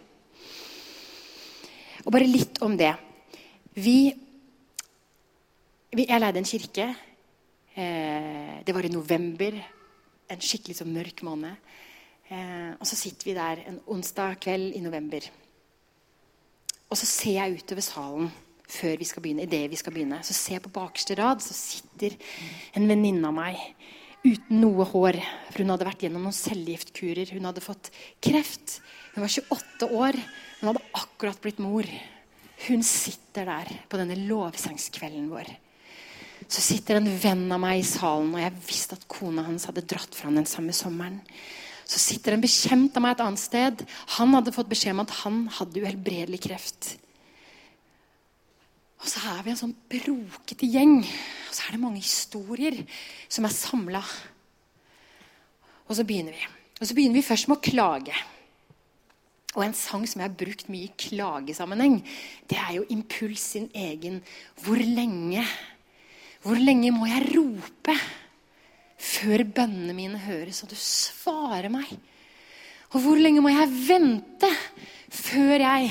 Og 2.04 2.12
bare 2.14 2.28
litt 2.28 2.60
om 2.64 2.74
det. 2.78 2.94
Vi, 3.74 4.14
vi 5.94 6.06
Jeg 6.08 6.20
leide 6.20 6.40
en 6.40 6.48
kirke. 6.48 6.88
Eh, 7.74 8.62
det 8.64 8.74
var 8.74 8.86
i 8.86 8.92
november. 8.92 9.56
En 10.30 10.42
skikkelig 10.42 10.78
så 10.78 10.86
mørk 10.86 11.24
måned. 11.26 11.58
Eh, 12.30 12.70
og 12.78 12.86
så 12.86 12.96
sitter 12.96 13.28
vi 13.28 13.34
der 13.36 13.64
en 13.68 13.80
onsdag 13.90 14.38
kveld 14.40 14.76
i 14.78 14.82
november. 14.84 15.26
Og 16.88 16.96
så 16.96 17.08
ser 17.08 17.40
jeg 17.40 17.58
utover 17.58 17.82
salen 17.82 18.30
før 18.74 18.96
vi 18.98 19.06
skal 19.06 19.22
begynne, 19.22 19.44
idet 19.44 19.66
vi 19.70 19.78
skal 19.78 19.92
begynne. 19.92 20.22
Så 20.24 20.36
ser 20.36 20.56
jeg 20.56 20.64
på 20.64 20.72
bakerste 20.72 21.16
rad, 21.18 21.42
så 21.42 21.54
sitter 21.54 22.14
en 22.78 22.88
venninne 22.88 23.28
av 23.28 23.34
meg 23.36 23.60
uten 24.24 24.62
noe 24.62 24.86
hår. 24.88 25.18
For 25.50 25.64
hun 25.64 25.74
hadde 25.74 25.88
vært 25.90 26.06
gjennom 26.06 26.24
noen 26.24 26.36
cellegiftkurer. 26.36 27.34
Hun 27.34 27.50
hadde 27.50 27.64
fått 27.64 27.90
kreft. 28.24 28.78
Hun 29.14 29.26
var 29.26 29.34
28 29.34 29.90
år. 29.90 30.18
Hun 30.60 30.70
hadde 30.70 30.86
akkurat 31.02 31.42
blitt 31.42 31.60
mor. 31.62 31.88
Hun 32.68 32.86
sitter 32.86 33.50
der 33.50 33.74
på 33.90 34.00
denne 34.00 34.16
lovsangskvelden 34.24 35.28
vår. 35.32 35.50
Så 36.48 36.62
sitter 36.62 36.98
en 36.98 37.08
venn 37.08 37.46
av 37.54 37.60
meg 37.62 37.80
i 37.80 37.86
salen, 37.86 38.34
og 38.34 38.42
jeg 38.42 38.56
visste 38.66 38.98
at 38.98 39.06
kona 39.10 39.46
hans 39.46 39.66
hadde 39.68 39.84
dratt 39.88 40.14
fra 40.16 40.32
den 40.32 40.48
samme 40.48 40.74
sommeren. 40.76 41.22
Så 41.84 42.00
sitter 42.00 42.34
en 42.34 42.42
bekjent 42.44 42.96
av 42.96 43.04
meg 43.04 43.14
et 43.14 43.22
annet 43.24 43.42
sted. 43.42 43.82
Han 44.16 44.32
hadde 44.36 44.54
fått 44.54 44.70
beskjed 44.70 44.96
om 44.96 45.02
at 45.04 45.16
han 45.22 45.40
hadde 45.58 45.82
uhelbredelig 45.84 46.40
kreft. 46.46 46.94
Og 49.04 49.10
så 49.10 49.20
er 49.34 49.42
vi 49.44 49.52
en 49.52 49.60
sånn 49.60 49.74
brokete 49.92 50.68
gjeng. 50.68 51.02
Og 51.04 51.52
så 51.52 51.66
er 51.66 51.76
det 51.76 51.82
mange 51.82 52.00
historier 52.00 52.78
som 53.28 53.44
er 53.44 53.52
samla. 53.52 54.00
Og 55.84 55.98
så 55.98 56.06
begynner 56.08 56.32
vi. 56.32 56.46
Og 56.80 56.88
så 56.88 56.96
begynner 56.96 57.20
vi 57.20 57.26
først 57.26 57.50
med 57.50 57.60
å 57.60 57.64
klage. 57.64 58.16
Og 59.54 59.62
en 59.62 59.76
sang 59.76 60.02
som 60.08 60.22
jeg 60.22 60.30
har 60.30 60.38
brukt 60.40 60.70
mye 60.72 60.88
i 60.88 60.96
klagesammenheng, 60.98 62.00
det 62.50 62.58
er 62.58 62.72
jo 62.78 62.88
Impuls 62.90 63.44
sin 63.54 63.68
egen 63.74 64.22
'Hvor 64.56 64.80
lenge'? 64.80 65.46
Hvor 66.44 66.60
lenge 66.60 66.90
må 66.92 67.06
jeg 67.08 67.24
rope 67.32 67.94
før 69.00 69.44
bønnene 69.56 69.94
mine 69.96 70.20
høres, 70.26 70.60
og 70.64 70.72
du 70.72 70.76
svarer 70.76 71.70
meg? 71.72 71.88
Og 72.92 73.00
hvor 73.02 73.18
lenge 73.18 73.40
må 73.42 73.50
jeg 73.50 73.70
vente 73.88 74.50
før 75.08 75.64
jeg 75.64 75.88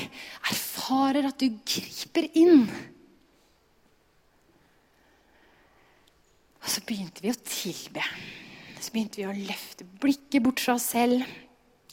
erfarer 0.51 1.25
at 1.27 1.41
du 1.41 1.57
griper 1.65 2.29
inn? 2.37 2.67
Og 6.63 6.69
så 6.69 6.83
begynte 6.85 7.25
vi 7.25 7.33
å 7.33 7.41
tilbe. 7.41 8.05
Så 8.77 8.93
begynte 8.93 9.19
vi 9.19 9.27
å 9.27 9.35
løfte 9.49 9.87
blikket 10.03 10.45
bort 10.45 10.61
fra 10.63 10.77
oss 10.77 10.91
selv 10.93 11.25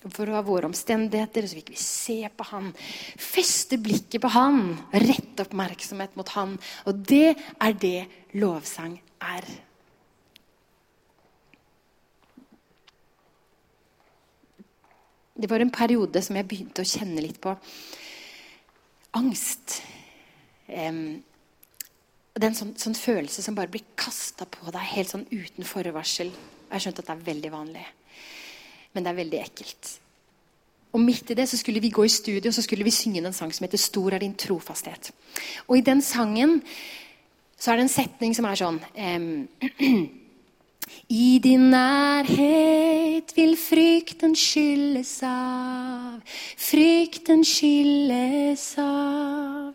for 0.08 0.28
å 0.30 0.36
ha 0.38 0.42
våre 0.44 0.68
omstendigheter. 0.70 1.46
Så 1.46 1.58
fikk 1.60 1.72
vi 1.74 1.80
se 1.80 2.18
på 2.32 2.46
han, 2.52 2.70
feste 3.20 3.80
blikket 3.82 4.22
på 4.24 4.32
han, 4.32 4.76
rette 4.92 5.46
oppmerksomhet 5.46 6.16
mot 6.18 6.36
han. 6.36 6.56
Og 6.88 7.02
det 7.10 7.34
er 7.36 7.76
det 7.80 7.98
lovsang 8.40 8.96
er. 9.20 9.50
Det 15.40 15.48
var 15.48 15.62
en 15.64 15.72
periode 15.72 16.20
som 16.20 16.36
jeg 16.36 16.48
begynte 16.48 16.84
å 16.84 16.88
kjenne 16.88 17.22
litt 17.24 17.40
på 17.40 17.54
angst. 19.16 19.80
Um, 20.68 21.22
det 22.36 22.44
er 22.44 22.50
en 22.52 22.58
sånn, 22.58 22.74
sånn, 22.78 22.96
følelse 22.96 23.42
som 23.42 23.56
bare 23.56 23.72
blir 23.72 23.86
kasta 23.98 24.46
på 24.48 24.70
deg 24.72 24.92
helt 24.92 25.10
sånn 25.12 25.26
uten 25.32 25.66
forvarsel. 25.66 26.30
Jeg 26.30 26.72
har 26.72 26.84
skjønt 26.84 27.00
at 27.02 27.08
det 27.08 27.16
er 27.16 27.24
veldig 27.26 27.52
vanlig, 27.52 27.86
men 28.92 29.04
det 29.04 29.10
er 29.10 29.20
veldig 29.22 29.40
ekkelt. 29.40 29.90
Og 30.92 31.00
midt 31.00 31.30
i 31.30 31.36
det 31.38 31.48
så 31.48 31.56
skulle 31.56 31.80
vi 31.80 31.92
gå 31.94 32.04
i 32.04 32.10
studio 32.10 32.50
og 32.50 32.54
så 32.54 32.62
skulle 32.62 32.84
vi 32.84 32.90
synge 32.94 33.22
en 33.22 33.32
sang 33.32 33.54
som 33.54 33.64
heter 33.64 33.78
'Stor 33.78 34.12
er 34.12 34.18
din 34.18 34.34
trofasthet'. 34.34 35.10
Og 35.68 35.78
i 35.78 35.80
den 35.80 36.02
sangen 36.02 36.62
så 37.58 37.72
er 37.72 37.76
det 37.76 37.82
en 37.82 37.88
setning 37.88 38.36
som 38.36 38.44
er 38.44 38.54
sånn 38.54 38.80
eh, 38.96 39.20
I 41.08 41.40
din 41.42 41.70
nærhet 41.70 43.32
vil 43.36 43.56
frykten 43.56 44.34
skylles 44.34 45.22
av, 45.22 46.20
frykten 46.58 47.44
skylles 47.44 48.74
av. 48.78 49.74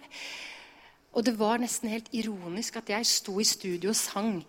Og 1.15 1.25
det 1.25 1.39
var 1.39 1.57
nesten 1.57 1.89
helt 1.89 2.09
ironisk 2.11 2.75
at 2.75 2.89
jeg 2.89 3.05
sto 3.05 3.39
i 3.39 3.47
studio 3.47 3.89
og 3.89 3.95
sang 3.95 4.43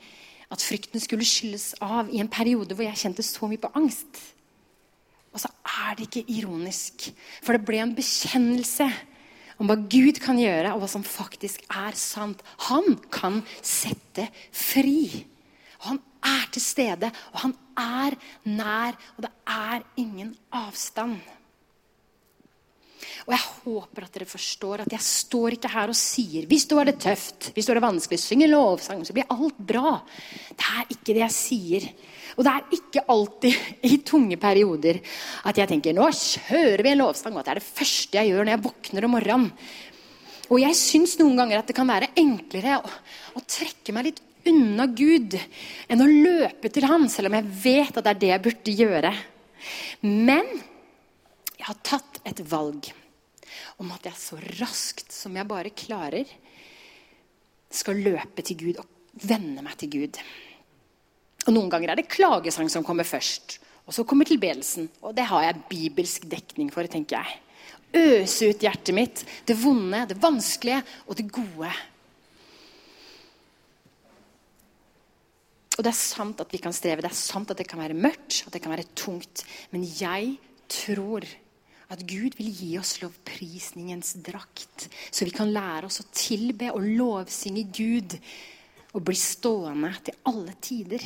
at 0.51 0.63
frykten 0.63 1.01
skulle 1.01 1.27
skylles 1.27 1.75
av 1.81 2.11
i 2.11 2.19
en 2.19 2.31
periode 2.31 2.75
hvor 2.75 2.87
jeg 2.87 2.99
kjente 2.99 3.23
så 3.23 3.47
mye 3.47 3.63
på 3.63 3.71
angst. 3.75 4.36
Og 5.37 5.43
så 5.43 5.51
er 5.69 5.99
det 5.99 6.07
ikke 6.09 6.33
ironisk, 6.33 7.11
for 7.45 7.53
det 7.53 7.67
ble 7.69 7.83
en 7.85 7.93
bekjennelse 7.97 8.87
om 9.61 9.69
hva 9.69 9.77
Gud 9.85 10.17
kan 10.25 10.41
gjøre, 10.41 10.73
og 10.73 10.81
hva 10.81 10.89
som 10.89 11.05
faktisk 11.05 11.65
er 11.69 11.97
sant. 12.01 12.41
Han 12.71 12.97
kan 13.13 13.43
sette 13.61 14.31
fri. 14.49 15.27
Og 15.83 15.91
han 15.91 16.01
er 16.25 16.49
til 16.53 16.65
stede, 16.65 17.13
og 17.35 17.43
han 17.45 17.55
er 17.77 18.17
nær, 18.49 18.97
og 19.17 19.27
det 19.27 19.33
er 19.45 19.85
ingen 20.01 20.33
avstand. 20.57 21.21
Og 23.27 23.33
jeg 23.35 23.45
håper 23.45 24.07
at 24.07 24.15
dere 24.17 24.29
forstår 24.29 24.85
at 24.85 24.93
jeg 24.95 25.05
står 25.05 25.57
ikke 25.57 25.71
her 25.73 25.93
og 25.93 25.99
sier 25.99 26.47
hvis 26.51 26.67
du 26.71 26.77
har 26.79 26.89
det 26.89 26.99
tøft, 27.03 27.51
hvis 27.55 27.67
du 27.67 27.73
har 27.73 27.81
det 27.81 27.87
vanskelig, 27.87 28.21
synger 28.23 28.53
lovsang, 28.53 29.03
så 29.07 29.17
blir 29.17 29.29
alt 29.33 29.59
bra. 29.73 29.97
Det 30.53 30.69
er 30.73 30.95
ikke 30.95 31.17
det 31.17 31.25
jeg 31.25 31.37
sier. 31.37 31.89
Og 32.37 32.45
det 32.45 32.53
er 32.53 32.77
ikke 32.77 33.05
alltid 33.13 33.89
i 33.89 33.99
tunge 34.07 34.39
perioder 34.41 35.01
at 35.49 35.59
jeg 35.61 35.71
tenker 35.73 35.97
nå 35.97 36.09
kjører 36.13 36.85
vi 36.85 36.93
en 36.93 37.03
lovsang, 37.03 37.35
og 37.35 37.43
at 37.43 37.49
det 37.49 37.55
er 37.57 37.61
det 37.63 37.69
første 37.81 38.21
jeg 38.21 38.33
gjør 38.33 38.45
når 38.45 38.55
jeg 38.55 38.65
våkner 38.69 39.09
om 39.09 39.15
morgenen. 39.17 39.51
Og 40.47 40.61
jeg 40.63 40.79
syns 40.79 41.17
noen 41.19 41.35
ganger 41.41 41.59
at 41.59 41.67
det 41.67 41.75
kan 41.75 41.89
være 41.91 42.13
enklere 42.21 42.79
å, 42.79 42.91
å 43.35 43.43
trekke 43.51 43.95
meg 43.97 44.11
litt 44.11 44.23
unna 44.47 44.87
Gud 44.87 45.35
enn 45.91 46.05
å 46.05 46.07
løpe 46.07 46.71
til 46.71 46.87
Han, 46.87 47.09
selv 47.11 47.33
om 47.33 47.39
jeg 47.39 47.51
vet 47.65 47.97
at 47.97 48.05
det 48.05 48.13
er 48.13 48.21
det 48.21 48.31
jeg 48.31 48.45
burde 48.45 48.75
gjøre. 48.79 49.13
Men 50.07 50.47
jeg 51.67 51.75
har 51.75 51.83
tatt 51.83 52.21
et 52.23 52.41
valg 52.47 52.87
om 53.83 53.89
at 53.91 54.05
jeg 54.07 54.15
så 54.15 54.37
raskt 54.61 55.11
som 55.11 55.35
jeg 55.35 55.49
bare 55.51 55.73
klarer, 55.75 56.29
skal 57.75 57.99
løpe 57.99 58.45
til 58.47 58.59
Gud 58.61 58.77
og 58.79 59.25
vende 59.27 59.65
meg 59.67 59.75
til 59.81 59.91
Gud. 59.91 60.21
Og 61.43 61.57
Noen 61.57 61.73
ganger 61.73 61.91
er 61.91 61.99
det 61.99 62.13
klagesang 62.13 62.71
som 62.71 62.85
kommer 62.87 63.03
først. 63.03 63.57
Og 63.83 63.97
så 63.97 64.05
kommer 64.07 64.29
tilbedelsen, 64.29 64.87
og 65.03 65.17
det 65.19 65.25
har 65.27 65.43
jeg 65.43 65.65
bibelsk 65.73 66.29
dekning 66.31 66.71
for, 66.71 66.87
tenker 66.91 67.19
jeg. 67.19 67.41
Øse 67.99 68.53
ut 68.53 68.63
hjertet 68.63 68.95
mitt, 68.95 69.25
det 69.47 69.57
vonde, 69.59 70.05
det 70.07 70.19
vanskelige 70.23 70.85
og 71.07 71.19
det 71.19 71.27
gode. 71.35 71.73
Og 75.75 75.83
det 75.83 75.91
er 75.91 75.99
sant 75.99 76.45
at 76.47 76.55
vi 76.55 76.63
kan 76.63 76.75
streve, 76.75 77.03
det 77.03 77.11
er 77.11 77.19
sant 77.19 77.51
at 77.51 77.59
det 77.59 77.67
kan 77.67 77.83
være 77.83 77.99
mørkt, 77.99 78.45
at 78.47 78.55
det 78.55 78.63
kan 78.63 78.75
være 78.75 78.87
tungt. 78.95 79.43
Men 79.75 79.83
jeg 79.99 80.37
tror 80.71 81.27
at 81.93 82.03
Gud 82.09 82.35
vil 82.39 82.51
gi 82.51 82.73
oss 82.81 82.97
lovprisningens 83.03 84.17
drakt, 84.27 84.89
så 85.11 85.27
vi 85.27 85.35
kan 85.35 85.53
lære 85.55 85.87
oss 85.87 86.03
å 86.03 86.09
tilbe 86.11 86.73
og 86.75 86.83
lovsynge 86.83 87.69
Gud 87.71 88.19
og 88.97 89.05
bli 89.07 89.17
stående 89.21 89.93
til 90.07 90.19
alle 90.31 90.57
tider 90.65 91.05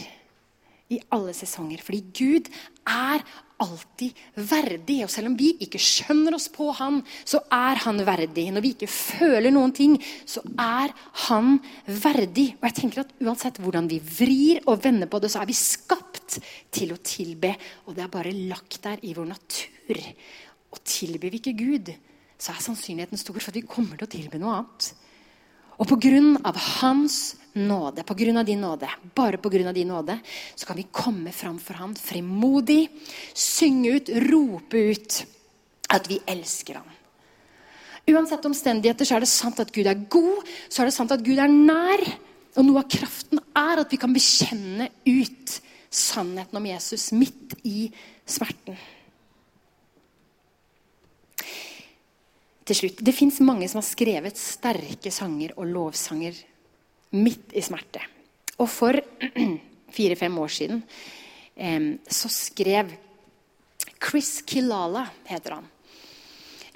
i 0.90 0.98
alle 1.14 1.34
sesonger. 1.36 1.82
Fordi 1.84 2.00
Gud 2.16 2.50
er 2.88 3.22
alltid 3.60 4.16
verdig. 4.50 4.98
Og 5.04 5.12
selv 5.12 5.30
om 5.30 5.36
vi 5.38 5.52
ikke 5.62 5.80
skjønner 5.82 6.34
oss 6.36 6.48
på 6.52 6.70
han, 6.78 7.00
så 7.28 7.42
er 7.52 7.82
han 7.84 8.00
verdig. 8.06 8.48
Når 8.54 8.64
vi 8.64 8.72
ikke 8.74 8.90
føler 8.90 9.52
noen 9.54 9.74
ting, 9.76 9.96
så 10.24 10.42
er 10.56 10.94
han 11.26 11.58
verdig. 11.86 12.50
Og 12.58 12.68
jeg 12.70 12.78
tenker 12.80 13.04
at 13.04 13.14
uansett 13.22 13.60
hvordan 13.62 13.90
vi 13.90 14.00
vrir 14.00 14.62
og 14.66 14.80
vender 14.84 15.10
på 15.10 15.20
det, 15.22 15.32
så 15.32 15.42
er 15.42 15.50
vi 15.50 15.58
skapt 15.58 16.40
til 16.72 16.94
å 16.94 17.02
tilbe. 17.04 17.52
Og 17.86 17.96
det 17.96 18.06
er 18.06 18.14
bare 18.14 18.34
lagt 18.34 18.80
der 18.86 19.02
i 19.06 19.14
vår 19.16 19.30
natur. 19.34 20.04
Og 20.70 20.82
tilbyr 20.86 21.32
vi 21.32 21.40
ikke 21.40 21.58
Gud, 21.58 21.92
så 22.40 22.54
er 22.54 22.64
sannsynligheten 22.64 23.20
stor 23.20 23.38
for 23.38 23.52
at 23.52 23.58
vi 23.58 23.66
kommer 23.68 23.98
til 23.98 24.08
å 24.08 24.12
tilby 24.12 24.40
noe 24.40 24.60
annet. 24.60 24.90
Og 25.80 25.88
på 25.88 25.96
grunn 26.00 26.34
av 26.44 26.58
Hans 26.80 27.36
nåde, 27.56 28.04
på 28.06 28.14
grunn 28.14 28.38
av 28.40 28.46
din 28.46 28.60
nåde, 28.60 28.88
bare 29.16 29.40
på 29.40 29.50
grunn 29.52 29.70
av 29.70 29.76
din 29.76 29.88
nåde, 29.88 30.18
så 30.54 30.68
kan 30.68 30.78
vi 30.78 30.86
komme 30.92 31.32
fram 31.32 31.58
for 31.58 31.80
Han 31.80 31.96
frimodig, 31.96 32.84
synge 33.34 33.96
ut, 33.96 34.12
rope 34.28 34.84
ut 34.92 35.20
at 35.90 36.06
vi 36.10 36.20
elsker 36.28 36.78
ham. 36.78 36.90
Uansett 38.10 38.44
omstendigheter 38.46 39.06
så 39.06 39.16
er 39.16 39.24
det 39.24 39.30
sant 39.30 39.60
at 39.62 39.72
Gud 39.74 39.88
er 39.88 40.06
god, 40.10 40.46
så 40.68 40.82
er 40.82 40.90
det 40.90 40.96
sant 40.96 41.12
at 41.14 41.24
Gud 41.24 41.40
er 41.40 41.50
nær. 41.50 42.04
Og 42.58 42.66
noe 42.66 42.82
av 42.82 42.88
kraften 42.90 43.40
er 43.56 43.82
at 43.82 43.92
vi 43.92 43.98
kan 44.00 44.14
bekjenne 44.14 44.88
ut 45.06 45.58
sannheten 45.90 46.58
om 46.58 46.66
Jesus 46.66 47.10
midt 47.14 47.54
i 47.66 47.90
smerten. 48.28 48.78
Til 52.70 52.84
slutt, 52.84 53.00
Det 53.02 53.10
fins 53.10 53.40
mange 53.42 53.66
som 53.66 53.80
har 53.80 53.88
skrevet 53.88 54.38
sterke 54.38 55.10
sanger 55.10 55.56
og 55.58 55.66
lovsanger 55.66 56.36
midt 57.18 57.50
i 57.58 57.62
smerte. 57.66 57.98
Og 58.62 58.68
for 58.70 58.94
fire-fem 59.96 60.36
år 60.38 60.52
siden 60.54 60.84
eh, 61.58 61.96
så 62.06 62.30
skrev 62.30 62.92
Chris 63.98 64.44
Kilala, 64.46 65.08
heter 65.26 65.56
han, 65.56 65.66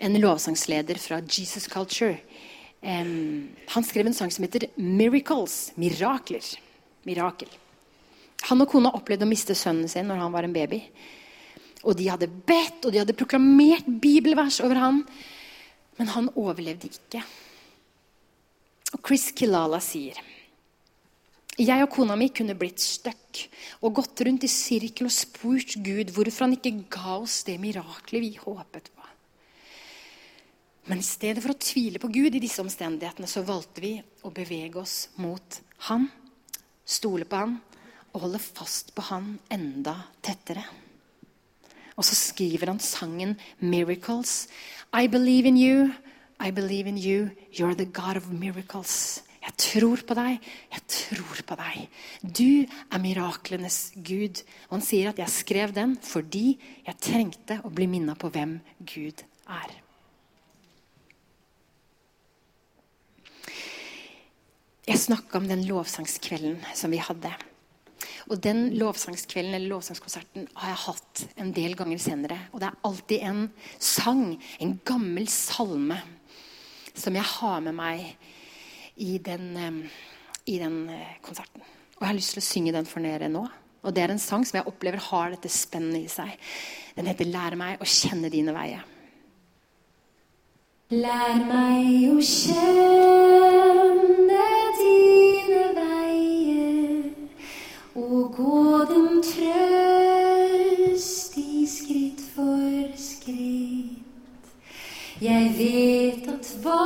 en 0.03 0.19
lovsangsleder 0.19 0.99
fra 0.99 1.21
Jesus 1.23 1.69
Culture. 1.71 2.19
Eh, 2.83 3.13
han 3.77 3.87
skrev 3.87 4.11
en 4.11 4.19
sang 4.19 4.35
som 4.35 4.49
heter 4.49 4.67
'Miracles'. 4.75 5.77
Mirakler. 5.79 6.43
Mirakel. 7.07 7.55
Han 8.51 8.67
og 8.67 8.69
kona 8.69 8.91
opplevde 8.91 9.29
å 9.29 9.31
miste 9.31 9.55
sønnen 9.55 9.87
sin 9.89 10.11
når 10.11 10.27
han 10.27 10.35
var 10.35 10.43
en 10.43 10.59
baby. 10.59 10.83
Og 11.85 11.95
de 11.95 12.11
hadde 12.11 12.27
bedt 12.27 12.83
og 12.83 12.91
de 12.91 12.99
hadde 12.99 13.15
proklamert 13.15 13.87
bibelvers 13.87 14.59
over 14.59 14.83
han, 14.83 15.05
men 15.99 16.13
han 16.15 16.31
overlevde 16.35 16.91
ikke. 16.91 17.23
Og 18.95 19.03
Chris 19.05 19.31
Kilala 19.37 19.81
sier 19.83 20.21
jeg 21.55 21.85
og 21.85 21.91
kona 21.95 22.17
mi 22.19 22.33
kunne 22.35 22.57
blitt 22.59 22.83
stuck 22.83 23.45
og 23.87 23.95
gått 24.01 24.25
rundt 24.27 24.43
i 24.43 24.51
sirkel 24.51 25.07
og 25.07 25.15
spurt 25.15 25.77
Gud 25.87 26.11
hvorfor 26.11 26.49
han 26.49 26.57
ikke 26.57 26.73
ga 26.91 27.19
oss 27.21 27.45
det 27.47 27.61
miraklet 27.63 28.25
vi 28.25 28.33
håpet 28.41 28.91
på. 28.91 29.05
Men 30.91 30.99
i 31.01 31.07
stedet 31.07 31.41
for 31.41 31.55
å 31.55 31.61
tvile 31.63 32.03
på 32.03 32.11
Gud 32.13 32.35
i 32.35 32.43
disse 32.43 32.61
omstendighetene, 32.61 33.31
så 33.31 33.45
valgte 33.47 33.85
vi 33.85 33.93
å 34.27 34.33
bevege 34.35 34.83
oss 34.83 35.15
mot 35.23 35.61
Han, 35.87 36.09
stole 36.85 37.25
på 37.25 37.39
Han 37.39 37.55
og 38.13 38.27
holde 38.27 38.43
fast 38.43 38.91
på 38.95 39.07
Han 39.13 39.37
enda 39.55 39.95
tettere. 40.27 40.67
Og 41.97 42.05
så 42.05 42.15
skriver 42.15 42.67
han 42.67 42.81
sangen 42.81 43.37
'Miracles'. 43.63 44.49
I 44.93 45.07
believe 45.07 45.47
in 45.47 45.57
you, 45.59 45.93
I 46.41 46.51
believe 46.51 46.89
in 46.89 46.99
you, 46.99 47.31
you're 47.53 47.75
the 47.75 47.85
God 47.85 48.17
of 48.17 48.31
miracles. 48.31 49.23
Jeg 49.45 49.57
tror 49.61 50.01
på 50.09 50.15
deg, 50.17 50.41
jeg 50.73 50.83
tror 50.89 51.41
på 51.47 51.57
deg. 51.61 51.89
Du 52.23 52.65
er 52.65 52.99
miraklenes 53.03 53.93
Gud. 53.95 54.41
Og 54.71 54.79
han 54.79 54.85
sier 54.87 55.11
at 55.11 55.21
jeg 55.21 55.29
skrev 55.29 55.75
den 55.77 55.99
fordi 56.01 56.57
jeg 56.87 57.01
trengte 57.01 57.61
å 57.61 57.73
bli 57.73 57.87
minna 57.91 58.17
på 58.17 58.31
hvem 58.33 58.57
Gud 58.81 59.25
er. 59.45 59.75
Jeg 64.85 65.01
snakka 65.01 65.41
om 65.41 65.49
den 65.49 65.65
lovsangskvelden 65.69 66.59
som 66.77 66.93
vi 66.93 67.01
hadde. 67.01 67.33
Og 68.33 68.41
den 68.41 68.71
lovsangskvelden 68.79 69.57
eller 69.57 69.75
lovsangskonserten 69.75 70.47
har 70.57 70.73
jeg 70.73 70.83
hatt 70.87 71.25
en 71.43 71.53
del 71.57 71.77
ganger 71.77 72.01
senere. 72.01 72.39
Og 72.53 72.63
det 72.63 72.71
er 72.71 72.79
alltid 72.89 73.27
en 73.29 73.43
sang, 73.79 74.25
en 74.61 74.79
gammel 74.87 75.29
salme, 75.29 75.99
som 76.95 77.17
jeg 77.19 77.29
har 77.35 77.61
med 77.67 77.77
meg 77.77 78.07
i 79.03 79.19
den, 79.19 79.85
i 80.47 80.59
den 80.63 80.79
eh, 80.95 81.19
konserten. 81.25 81.65
Og 81.95 82.01
jeg 82.01 82.11
har 82.11 82.19
lyst 82.19 82.35
til 82.37 82.43
å 82.43 82.47
synge 82.47 82.75
den 82.75 82.89
for 82.89 83.05
dere 83.05 83.29
nå. 83.33 83.45
Og 83.85 83.93
det 83.93 84.05
er 84.05 84.15
en 84.15 84.23
sang 84.23 84.47
som 84.49 84.59
jeg 84.59 84.69
opplever 84.71 85.03
har 85.11 85.35
dette 85.35 85.51
spennet 85.53 86.07
i 86.07 86.09
seg. 86.09 86.33
Den 86.97 87.11
heter 87.11 87.29
'Lær 87.29 87.59
meg 87.61 87.83
å 87.83 87.89
kjenne 87.89 88.31
dine 88.33 88.55
veier'. 88.57 88.87
Lær 90.95 91.45
meg 91.45 92.09
å 92.13 92.21
kjenne 92.21 93.54
Jeg 105.25 105.53
vet 105.57 106.27
at 106.29 106.49
hva 106.61 106.81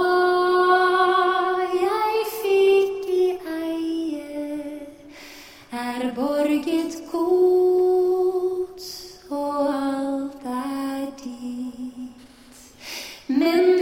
jeg 1.75 2.21
fikk 2.35 3.09
i 3.11 3.25
eie, 3.55 4.77
er 5.75 6.05
borget 6.15 7.01
godt, 7.11 8.87
og 9.31 9.73
alt 9.73 10.47
er 10.55 11.09
ditt. 11.25 12.63
Men 13.27 13.78